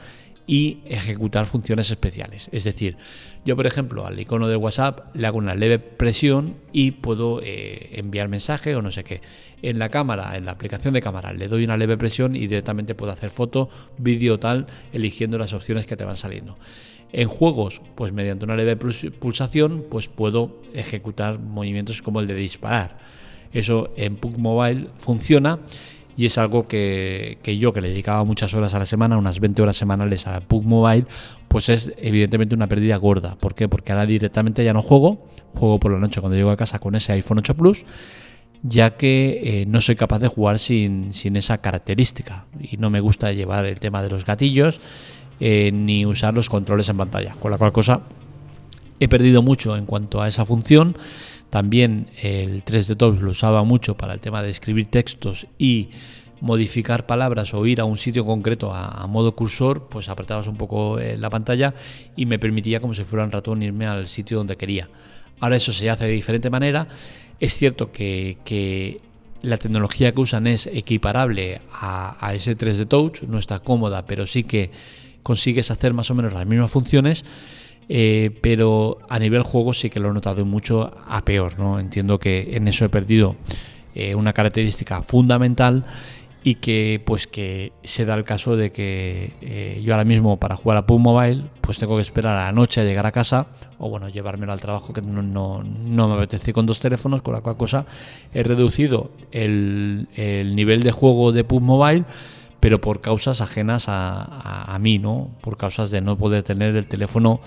y 0.50 0.78
ejecutar 0.84 1.46
funciones 1.46 1.92
especiales. 1.92 2.48
Es 2.50 2.64
decir, 2.64 2.96
yo 3.44 3.54
por 3.54 3.68
ejemplo 3.68 4.04
al 4.04 4.18
icono 4.18 4.48
de 4.48 4.56
WhatsApp 4.56 5.14
le 5.14 5.28
hago 5.28 5.38
una 5.38 5.54
leve 5.54 5.78
presión 5.78 6.56
y 6.72 6.90
puedo 6.90 7.40
eh, 7.40 7.90
enviar 7.92 8.26
mensaje 8.26 8.74
o 8.74 8.82
no 8.82 8.90
sé 8.90 9.04
qué. 9.04 9.20
En 9.62 9.78
la 9.78 9.90
cámara, 9.90 10.36
en 10.36 10.46
la 10.46 10.50
aplicación 10.50 10.92
de 10.92 11.02
cámara, 11.02 11.32
le 11.32 11.46
doy 11.46 11.62
una 11.62 11.76
leve 11.76 11.96
presión 11.96 12.34
y 12.34 12.48
directamente 12.48 12.96
puedo 12.96 13.12
hacer 13.12 13.30
foto, 13.30 13.70
vídeo 13.96 14.40
tal, 14.40 14.66
eligiendo 14.92 15.38
las 15.38 15.52
opciones 15.52 15.86
que 15.86 15.96
te 15.96 16.02
van 16.02 16.16
saliendo. 16.16 16.58
En 17.12 17.28
juegos, 17.28 17.80
pues 17.94 18.12
mediante 18.12 18.44
una 18.44 18.56
leve 18.56 18.74
pulsación, 18.74 19.84
pues 19.88 20.08
puedo 20.08 20.60
ejecutar 20.74 21.38
movimientos 21.38 22.02
como 22.02 22.18
el 22.18 22.26
de 22.26 22.34
disparar. 22.34 22.98
Eso 23.52 23.92
en 23.96 24.16
Pug 24.16 24.36
Mobile 24.36 24.88
funciona 24.98 25.60
y 26.20 26.26
es 26.26 26.36
algo 26.36 26.68
que, 26.68 27.38
yo, 27.58 27.72
que 27.72 27.80
le 27.80 27.88
dedicaba 27.88 28.24
muchas 28.24 28.52
horas 28.52 28.74
a 28.74 28.78
la 28.78 28.84
semana, 28.84 29.16
unas 29.16 29.40
20 29.40 29.62
horas 29.62 29.74
semanales 29.74 30.26
a 30.26 30.40
Pug 30.40 30.66
Mobile, 30.66 31.06
pues 31.48 31.70
es 31.70 31.94
evidentemente 31.96 32.54
una 32.54 32.66
pérdida 32.66 32.98
gorda. 32.98 33.36
¿Por 33.36 33.54
qué? 33.54 33.68
Porque 33.68 33.92
ahora 33.92 34.04
directamente 34.04 34.62
ya 34.62 34.74
no 34.74 34.82
juego, 34.82 35.26
juego 35.54 35.80
por 35.80 35.92
la 35.92 35.98
noche 35.98 36.20
cuando 36.20 36.36
llego 36.36 36.50
a 36.50 36.58
casa 36.58 36.78
con 36.78 36.94
ese 36.94 37.14
iPhone 37.14 37.38
8 37.38 37.54
Plus, 37.54 37.86
ya 38.62 38.98
que 38.98 39.62
eh, 39.62 39.64
no 39.66 39.80
soy 39.80 39.96
capaz 39.96 40.18
de 40.18 40.28
jugar 40.28 40.58
sin, 40.58 41.10
esa 41.14 41.56
característica 41.56 42.44
y 42.60 42.76
no 42.76 42.90
me 42.90 43.00
gusta 43.00 43.32
llevar 43.32 43.64
el 43.64 43.80
tema 43.80 44.02
de 44.02 44.10
los 44.10 44.26
gatillos 44.26 44.78
eh, 45.40 45.70
ni 45.72 46.04
usar 46.04 46.34
los 46.34 46.50
controles 46.50 46.90
en 46.90 46.98
pantalla, 46.98 47.34
con 47.40 47.50
la 47.50 47.56
cual 47.56 47.72
cosa 47.72 48.02
he 48.98 49.08
perdido 49.08 49.40
mucho 49.40 49.74
en 49.74 49.86
cuanto 49.86 50.20
a 50.20 50.28
esa 50.28 50.44
función 50.44 50.98
también 51.50 52.06
el 52.22 52.64
3D 52.64 52.96
Touch 52.96 53.20
lo 53.20 53.32
usaba 53.32 53.64
mucho 53.64 53.96
para 53.96 54.14
el 54.14 54.20
tema 54.20 54.42
de 54.42 54.50
escribir 54.50 54.86
textos 54.86 55.46
y 55.58 55.90
modificar 56.40 57.06
palabras 57.06 57.52
o 57.52 57.66
ir 57.66 57.80
a 57.80 57.84
un 57.84 57.96
sitio 57.96 58.24
concreto 58.24 58.72
a, 58.72 59.06
modo 59.06 59.34
cursor, 59.34 59.88
pues 59.88 60.08
apretabas 60.08 60.46
un 60.46 60.56
poco 60.56 60.98
eh, 60.98 61.18
la 61.18 61.28
pantalla 61.28 61.74
y 62.16 62.24
me 62.24 62.38
permitía 62.38 62.80
como 62.80 62.94
si 62.94 63.04
fuera 63.04 63.24
un 63.24 63.32
ratón 63.32 63.62
irme 63.62 63.86
al 63.86 64.06
sitio 64.06 64.38
donde 64.38 64.56
quería. 64.56 64.88
Ahora 65.40 65.56
eso 65.56 65.72
se 65.72 65.90
hace 65.90 66.06
de 66.06 66.12
diferente 66.12 66.50
manera. 66.50 66.86
Es 67.38 67.54
cierto 67.54 67.92
que, 67.92 69.00
la 69.42 69.56
tecnología 69.56 70.12
que 70.12 70.20
usan 70.20 70.46
es 70.46 70.66
equiparable 70.66 71.62
a, 71.72 72.26
a, 72.26 72.34
ese 72.34 72.56
3D 72.56 72.86
Touch, 72.86 73.22
no 73.22 73.38
está 73.38 73.60
cómoda, 73.60 74.04
pero 74.04 74.26
sí 74.26 74.44
que 74.44 74.70
consigues 75.22 75.70
hacer 75.70 75.94
más 75.94 76.10
o 76.10 76.14
menos 76.14 76.34
las 76.34 76.46
mismas 76.46 76.70
funciones. 76.70 77.24
Eh, 77.88 78.30
pero 78.40 78.98
a 79.08 79.18
nivel 79.18 79.42
juego 79.42 79.72
sí 79.72 79.90
que 79.90 79.98
lo 79.98 80.10
he 80.10 80.12
notado 80.12 80.44
mucho 80.44 80.92
a 81.08 81.24
peor, 81.24 81.58
¿no? 81.58 81.80
Entiendo 81.80 82.18
que 82.18 82.56
en 82.56 82.68
eso 82.68 82.84
he 82.84 82.88
perdido 82.88 83.34
eh, 83.94 84.14
una 84.14 84.32
característica 84.32 85.02
fundamental 85.02 85.84
y 86.42 86.56
que 86.56 87.02
pues 87.04 87.26
que 87.26 87.72
se 87.84 88.04
da 88.04 88.14
el 88.14 88.24
caso 88.24 88.56
de 88.56 88.72
que 88.72 89.32
eh, 89.42 89.82
yo 89.84 89.92
ahora 89.92 90.04
mismo 90.04 90.38
para 90.38 90.56
jugar 90.56 90.78
a 90.78 90.86
PUB 90.86 90.98
Mobile 90.98 91.42
pues 91.60 91.78
tengo 91.78 91.96
que 91.96 92.02
esperar 92.02 92.36
a 92.36 92.46
la 92.46 92.52
noche 92.52 92.80
a 92.80 92.84
llegar 92.84 93.04
a 93.06 93.12
casa 93.12 93.48
o 93.78 93.90
bueno 93.90 94.08
llevármelo 94.08 94.52
al 94.52 94.60
trabajo 94.60 94.92
que 94.92 95.02
no, 95.02 95.22
no, 95.22 95.62
no 95.62 96.08
me 96.08 96.14
apetece 96.14 96.52
con 96.52 96.64
dos 96.64 96.80
teléfonos 96.80 97.20
con 97.22 97.34
la 97.34 97.42
cual 97.42 97.56
cosa 97.56 97.84
he 98.32 98.42
reducido 98.42 99.10
el, 99.32 100.08
el 100.14 100.56
nivel 100.56 100.82
de 100.82 100.92
juego 100.92 101.32
de 101.32 101.44
PUB 101.44 101.60
Mobile 101.60 102.04
pero 102.60 102.80
por 102.80 103.00
causas 103.00 103.40
ajenas 103.40 103.88
a, 103.88 104.22
a, 104.22 104.74
a, 104.74 104.78
mí, 104.78 104.98
¿no? 104.98 105.30
Por 105.40 105.56
causas 105.56 105.90
de 105.90 106.00
no 106.00 106.16
poder 106.16 106.42
tener 106.42 106.76
el 106.76 106.86
teléfono 106.86 107.40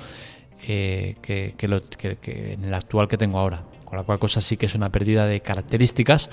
eh, 0.65 1.15
que, 1.21 1.53
en 1.59 2.63
el 2.63 2.73
actual 2.73 3.07
que 3.07 3.17
tengo 3.17 3.37
ahora. 3.37 3.63
Con 3.83 3.97
la 3.97 4.03
cual 4.03 4.17
cosa 4.17 4.39
sí 4.39 4.55
que 4.55 4.65
es 4.65 4.75
una 4.75 4.89
pérdida 4.91 5.27
de 5.27 5.41
características 5.41 6.29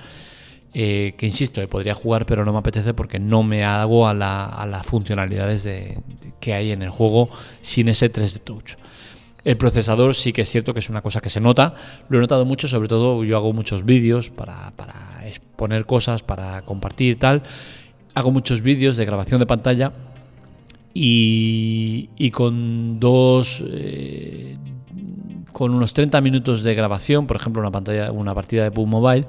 eh, 0.73 1.15
que 1.19 1.27
insisto, 1.27 1.67
podría 1.69 1.95
jugar, 1.95 2.27
pero 2.27 2.45
no 2.45 2.53
me 2.53 2.59
apetece 2.59 2.95
porque 2.95 3.19
no 3.19 3.43
me 3.43 3.65
hago 3.65 4.07
a, 4.07 4.15
las 4.15 4.87
funcionalidades 4.87 5.69
que 6.39 6.55
hay 6.55 6.71
en 6.71 6.83
el 6.83 6.91
juego 6.91 7.29
sin 7.61 7.89
ese 7.89 8.13
3D 8.13 8.41
Touch. 8.45 8.77
El 9.43 9.57
procesador 9.57 10.15
sí 10.15 10.33
que 10.33 10.43
es 10.43 10.49
cierto 10.49 10.75
que 10.75 10.79
es 10.79 10.89
una 10.91 11.03
cosa 11.03 11.21
que 11.21 11.31
se 11.31 11.41
nota, 11.41 11.75
lo 12.09 12.19
he 12.19 12.21
notado 12.21 12.45
mucho, 12.45 12.69
sobre 12.69 12.89
todo 12.89 13.25
yo 13.25 13.37
hago 13.37 13.53
muchos 13.53 13.85
vídeos 13.85 14.31
para, 14.31 14.73
exponer 15.25 15.87
cosas, 15.87 16.23
para 16.23 16.63
compartir 16.63 17.13
y 17.13 17.17
tal, 17.17 17.43
hago 18.15 18.31
muchos 18.31 18.63
vídeos 18.63 18.97
de 18.97 19.05
grabación 19.05 19.41
de 19.41 19.47
pantalla 19.47 19.93
y, 20.95 22.31
con 22.33 23.01
dos... 23.01 23.63
Eh, 23.67 24.57
con 25.53 25.75
unos 25.75 25.93
30 25.93 26.21
minutos 26.21 26.63
de 26.63 26.75
grabación, 26.75 27.27
por 27.27 27.37
ejemplo, 27.37 27.61
una 27.61 27.71
pantalla, 27.71 28.13
una 28.13 28.35
partida 28.35 28.65
de 28.65 28.71
PUB 28.71 28.87
Mobile, 28.87 29.27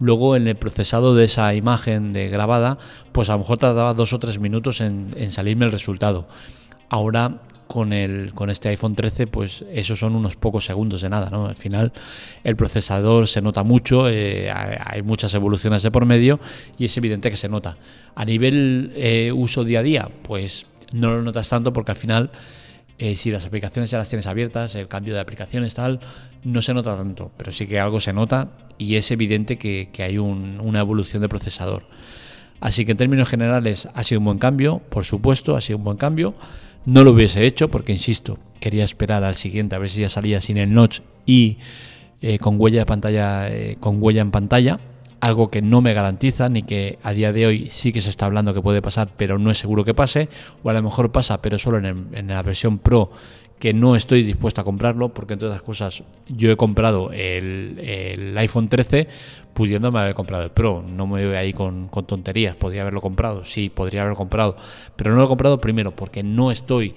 luego 0.00 0.36
en 0.36 0.48
el 0.48 0.56
procesado 0.56 1.14
de 1.14 1.24
esa 1.24 1.54
imagen 1.54 2.12
de 2.12 2.28
grabada, 2.28 2.78
pues 3.12 3.30
a 3.30 3.34
lo 3.34 3.38
mejor 3.38 3.58
tardaba 3.58 3.94
dos 3.94 4.12
o 4.12 4.18
tres 4.18 4.38
minutos 4.38 4.80
en, 4.80 5.14
salirme 5.30 5.64
el 5.64 5.72
resultado. 5.72 6.26
Ahora 6.90 7.40
con, 7.72 7.94
el, 7.94 8.34
con 8.34 8.50
este 8.50 8.68
iPhone 8.68 8.94
13, 8.94 9.26
pues 9.26 9.64
esos 9.72 9.98
son 9.98 10.14
unos 10.14 10.36
pocos 10.36 10.66
segundos 10.66 11.00
de 11.00 11.08
nada, 11.08 11.30
¿no? 11.30 11.46
Al 11.46 11.56
final 11.56 11.92
el 12.44 12.54
procesador 12.54 13.26
se 13.28 13.40
nota 13.40 13.62
mucho, 13.62 14.10
eh, 14.10 14.52
hay 14.52 15.00
muchas 15.00 15.32
evoluciones 15.32 15.82
de 15.82 15.90
por 15.90 16.04
medio 16.04 16.38
y 16.76 16.84
es 16.84 16.96
evidente 16.98 17.30
que 17.30 17.36
se 17.36 17.48
nota. 17.48 17.78
A 18.14 18.26
nivel 18.26 18.92
eh, 18.94 19.32
uso 19.34 19.64
día 19.64 19.80
a 19.80 19.82
día, 19.82 20.08
pues 20.22 20.66
no 20.92 21.16
lo 21.16 21.22
notas 21.22 21.48
tanto 21.48 21.72
porque 21.72 21.92
al 21.92 21.96
final 21.96 22.30
eh, 22.98 23.16
si 23.16 23.30
las 23.30 23.46
aplicaciones 23.46 23.90
ya 23.90 23.96
las 23.96 24.10
tienes 24.10 24.26
abiertas, 24.26 24.74
el 24.74 24.86
cambio 24.86 25.14
de 25.14 25.20
aplicaciones 25.20 25.72
tal, 25.72 26.00
no 26.44 26.60
se 26.60 26.74
nota 26.74 26.94
tanto, 26.94 27.30
pero 27.38 27.52
sí 27.52 27.66
que 27.66 27.80
algo 27.80 28.00
se 28.00 28.12
nota 28.12 28.50
y 28.76 28.96
es 28.96 29.10
evidente 29.10 29.56
que, 29.56 29.88
hay 29.98 30.18
una 30.18 30.80
evolución 30.80 31.22
de 31.22 31.30
procesador. 31.30 31.84
Así 32.60 32.84
que 32.84 32.92
en 32.92 32.98
términos 32.98 33.28
generales 33.28 33.88
ha 33.94 34.02
sido 34.02 34.20
un 34.20 34.26
buen 34.26 34.38
cambio, 34.38 34.82
por 34.90 35.04
supuesto, 35.04 35.56
ha 35.56 35.60
sido 35.62 35.78
un 35.78 35.84
buen 35.84 35.96
cambio. 35.96 36.34
No 36.84 37.04
lo 37.04 37.12
hubiese 37.12 37.46
hecho 37.46 37.68
porque, 37.68 37.92
insisto, 37.92 38.38
quería 38.60 38.84
esperar 38.84 39.24
al 39.24 39.34
siguiente 39.34 39.76
a 39.76 39.78
ver 39.78 39.88
si 39.88 40.00
ya 40.00 40.08
salía 40.08 40.40
sin 40.40 40.56
el 40.56 40.72
notch 40.72 41.00
y 41.26 41.58
eh, 42.20 42.38
con 42.38 42.60
huella 42.60 42.80
de 42.80 42.86
pantalla, 42.86 43.48
eh, 43.50 43.76
con 43.80 44.02
huella 44.02 44.22
en 44.22 44.30
pantalla 44.30 44.80
algo 45.22 45.52
que 45.52 45.62
no 45.62 45.80
me 45.80 45.94
garantiza 45.94 46.48
ni 46.48 46.64
que 46.64 46.98
a 47.04 47.12
día 47.12 47.32
de 47.32 47.46
hoy 47.46 47.68
sí 47.70 47.92
que 47.92 48.00
se 48.00 48.10
está 48.10 48.26
hablando 48.26 48.54
que 48.54 48.60
puede 48.60 48.82
pasar, 48.82 49.08
pero 49.16 49.38
no 49.38 49.52
es 49.52 49.58
seguro 49.58 49.84
que 49.84 49.94
pase, 49.94 50.28
o 50.64 50.68
a 50.68 50.72
lo 50.72 50.82
mejor 50.82 51.12
pasa, 51.12 51.40
pero 51.40 51.58
solo 51.58 51.78
en, 51.78 52.26
la 52.26 52.42
versión 52.42 52.78
Pro 52.78 53.12
que 53.60 53.72
no 53.72 53.94
estoy 53.94 54.24
dispuesto 54.24 54.60
a 54.60 54.64
comprarlo, 54.64 55.10
porque 55.10 55.34
entre 55.34 55.46
otras 55.46 55.62
cosas 55.62 56.02
yo 56.26 56.50
he 56.50 56.56
comprado 56.56 57.12
el, 57.12 58.34
iPhone 58.36 58.68
13 58.68 59.06
pudiéndome 59.54 60.00
haber 60.00 60.16
comprado 60.16 60.42
el 60.42 60.50
Pro, 60.50 60.82
no 60.82 61.06
me 61.06 61.24
voy 61.24 61.36
ahí 61.36 61.52
con, 61.52 61.86
con 61.86 62.04
tonterías, 62.04 62.56
podría 62.56 62.82
haberlo 62.82 63.00
comprado, 63.00 63.44
sí, 63.44 63.68
podría 63.68 64.00
haberlo 64.00 64.16
comprado, 64.16 64.56
pero 64.96 65.12
no 65.12 65.18
lo 65.18 65.26
he 65.26 65.28
comprado 65.28 65.60
primero 65.60 65.94
porque 65.94 66.24
no 66.24 66.50
estoy 66.50 66.96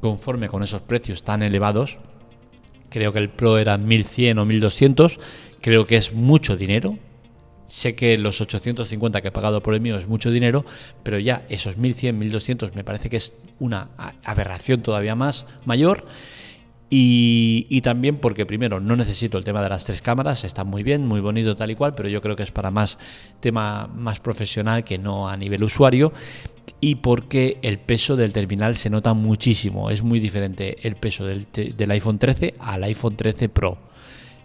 conforme 0.00 0.46
con 0.46 0.62
esos 0.62 0.80
precios 0.80 1.24
tan 1.24 1.42
elevados, 1.42 1.98
creo 2.88 3.12
que 3.12 3.18
el 3.18 3.30
Pro 3.30 3.58
era 3.58 3.76
1100 3.78 4.38
o 4.38 4.44
1200, 4.44 5.18
creo 5.60 5.86
que 5.86 5.96
es 5.96 6.12
mucho 6.12 6.56
dinero, 6.56 6.96
Sé 7.68 7.94
que 7.94 8.16
los 8.18 8.40
850 8.40 9.20
que 9.20 9.28
he 9.28 9.32
pagado 9.32 9.62
por 9.62 9.74
el 9.74 9.80
mío 9.80 9.96
es 9.96 10.06
mucho 10.06 10.30
dinero, 10.30 10.64
pero 11.02 11.18
ya 11.18 11.44
esos 11.48 11.76
1100, 11.76 12.18
1200 12.18 12.74
me 12.74 12.84
parece 12.84 13.10
que 13.10 13.16
es 13.16 13.32
una 13.58 13.90
aberración 14.24 14.82
todavía 14.82 15.14
más 15.14 15.46
mayor. 15.64 16.06
Y, 16.96 17.80
también 17.80 18.18
porque 18.18 18.46
primero 18.46 18.78
no 18.78 18.94
necesito 18.94 19.36
el 19.36 19.42
tema 19.42 19.60
de 19.62 19.68
las 19.68 19.84
tres 19.84 20.00
cámaras, 20.00 20.44
está 20.44 20.62
muy 20.62 20.84
bien, 20.84 21.04
muy 21.04 21.20
bonito 21.20 21.56
tal 21.56 21.72
y 21.72 21.74
cual, 21.74 21.94
pero 21.96 22.08
yo 22.08 22.22
creo 22.22 22.36
que 22.36 22.44
es 22.44 22.52
para 22.52 22.70
más 22.70 23.00
tema 23.40 23.88
más 23.88 24.20
profesional 24.20 24.84
que 24.84 24.96
no 24.96 25.28
a 25.28 25.36
nivel 25.36 25.64
usuario. 25.64 26.12
Y 26.80 26.96
porque 26.96 27.58
el 27.62 27.78
peso 27.78 28.14
del 28.14 28.32
terminal 28.32 28.76
se 28.76 28.90
nota 28.90 29.12
muchísimo, 29.12 29.90
es 29.90 30.02
muy 30.02 30.20
diferente 30.20 30.86
el 30.86 30.94
peso 30.94 31.26
del, 31.26 31.46
del 31.52 31.90
iPhone 31.90 32.18
13 32.18 32.54
al 32.60 32.84
iPhone 32.84 33.16
13 33.16 33.48
Pro 33.48 33.78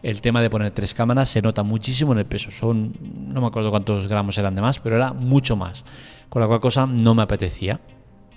el 0.01 0.21
tema 0.21 0.41
de 0.41 0.49
poner 0.49 0.71
tres 0.71 0.93
cámaras 0.93 1.29
se 1.29 1.41
nota 1.41 1.63
muchísimo 1.63 2.13
en 2.13 2.19
el 2.19 2.25
peso. 2.25 2.51
Son, 2.51 2.93
no 3.01 3.41
me 3.41 3.47
acuerdo 3.47 3.69
cuántos 3.69 4.07
gramos 4.07 4.38
eran 4.38 4.55
de 4.55 4.62
más, 4.62 4.79
pero 4.79 4.95
era 4.95 5.13
mucho 5.13 5.55
más. 5.55 5.83
Con 6.29 6.41
la 6.41 6.47
cual 6.47 6.59
cosa 6.59 6.85
no 6.85 7.15
me 7.15 7.23
apetecía. 7.23 7.79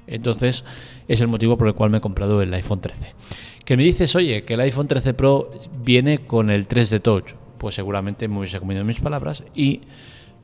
Entonces 0.07 0.64
es 1.07 1.20
el 1.20 1.29
motivo 1.29 1.57
por 1.57 1.68
el 1.68 1.75
cual 1.75 1.90
me 1.90 1.98
he 1.98 2.01
comprado 2.01 2.42
el 2.42 2.53
iPhone 2.55 2.81
13. 2.81 3.14
Que 3.64 3.77
me 3.77 3.85
dices, 3.85 4.16
oye, 4.16 4.44
que 4.44 4.55
el 4.55 4.61
iPhone 4.61 4.88
13 4.88 5.14
Pro 5.14 5.51
viene 5.85 6.18
con 6.18 6.51
el 6.51 6.66
3D 6.66 7.01
Touch. 7.01 7.35
Pues 7.59 7.77
seguramente 7.77 8.27
me 8.27 8.38
hubiese 8.38 8.59
comido 8.59 8.85
mis 8.85 9.01
palabras 9.01 9.44
y 9.55 9.83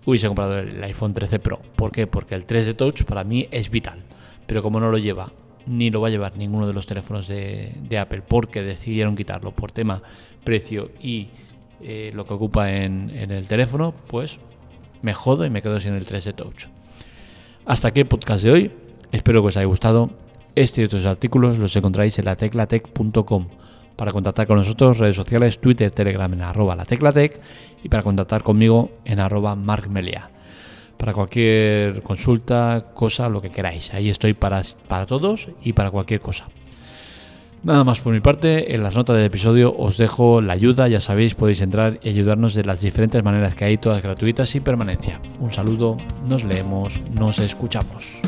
hubiese 0.06 0.28
comprado 0.28 0.58
el 0.58 0.82
iPhone 0.84 1.14
13 1.14 1.40
Pro. 1.40 1.60
¿Por 1.74 1.90
qué? 1.90 2.06
Porque 2.06 2.36
el 2.36 2.46
3D 2.46 2.76
Touch 2.76 3.02
para 3.02 3.24
mí 3.24 3.48
es 3.50 3.70
vital. 3.70 4.04
Pero 4.46 4.62
como 4.62 4.78
no 4.78 4.90
lo 4.90 4.98
lleva, 4.98 5.32
ni 5.66 5.90
lo 5.90 6.00
va 6.00 6.08
a 6.08 6.10
llevar 6.10 6.36
ninguno 6.36 6.66
de 6.66 6.72
los 6.72 6.86
teléfonos 6.86 7.26
de, 7.26 7.74
de 7.82 7.98
Apple, 7.98 8.22
porque 8.26 8.62
decidieron 8.62 9.16
quitarlo 9.16 9.50
por 9.50 9.72
tema 9.72 10.02
precio 10.44 10.90
y 11.02 11.28
eh, 11.80 12.10
lo 12.14 12.24
que 12.24 12.34
ocupa 12.34 12.72
en, 12.72 13.10
el 13.10 13.46
teléfono, 13.46 13.94
pues 14.08 14.38
me 15.02 15.14
jodo 15.14 15.44
y 15.44 15.50
me 15.50 15.62
quedo 15.62 15.78
sin 15.80 15.94
el 15.94 16.06
3D 16.06 16.34
Touch. 16.34 16.66
Hasta 17.66 17.88
aquí 17.88 18.00
el 18.00 18.06
podcast 18.06 18.42
de 18.42 18.50
hoy. 18.50 18.72
Espero 19.12 19.42
que 19.42 19.48
os 19.48 19.56
haya 19.56 19.66
gustado. 19.66 20.10
Este 20.54 20.82
y 20.82 20.84
otros 20.84 21.06
artículos 21.06 21.58
los 21.58 21.74
encontráis 21.76 22.18
en 22.18 22.24
lateclatec.com. 22.24 23.48
Para 23.94 24.12
contactar 24.12 24.46
con 24.46 24.56
nosotros, 24.56 24.98
redes 24.98 25.16
sociales, 25.16 25.60
Twitter, 25.60 25.90
Telegram 25.90 26.32
en 26.32 26.42
arroba 26.42 26.76
lateclatec 26.76 27.40
y 27.82 27.88
para 27.88 28.02
contactar 28.02 28.42
conmigo 28.42 28.90
en 29.04 29.20
arroba 29.20 29.54
markmelia. 29.54 30.30
Para 30.96 31.12
cualquier 31.12 32.02
consulta, 32.02 32.86
cosa, 32.94 33.28
lo 33.28 33.40
que 33.40 33.50
queráis. 33.50 33.92
Ahí 33.94 34.08
estoy 34.08 34.34
para, 34.34 34.62
para 34.88 35.06
todos 35.06 35.48
y 35.62 35.72
para 35.72 35.90
cualquier 35.90 36.20
cosa. 36.20 36.46
Nada 37.62 37.82
más 37.82 38.00
por 38.00 38.12
mi 38.12 38.20
parte, 38.20 38.74
en 38.74 38.82
las 38.82 38.94
notas 38.94 39.16
del 39.16 39.26
episodio 39.26 39.74
os 39.76 39.98
dejo 39.98 40.40
la 40.40 40.52
ayuda, 40.52 40.88
ya 40.88 41.00
sabéis, 41.00 41.34
podéis 41.34 41.60
entrar 41.60 41.98
y 42.02 42.10
ayudarnos 42.10 42.54
de 42.54 42.64
las 42.64 42.80
diferentes 42.80 43.24
maneras 43.24 43.54
que 43.54 43.64
hay, 43.64 43.78
todas 43.78 44.02
gratuitas 44.02 44.48
sin 44.48 44.62
permanencia. 44.62 45.20
Un 45.40 45.50
saludo, 45.50 45.96
nos 46.28 46.44
leemos, 46.44 47.00
nos 47.18 47.40
escuchamos. 47.40 48.20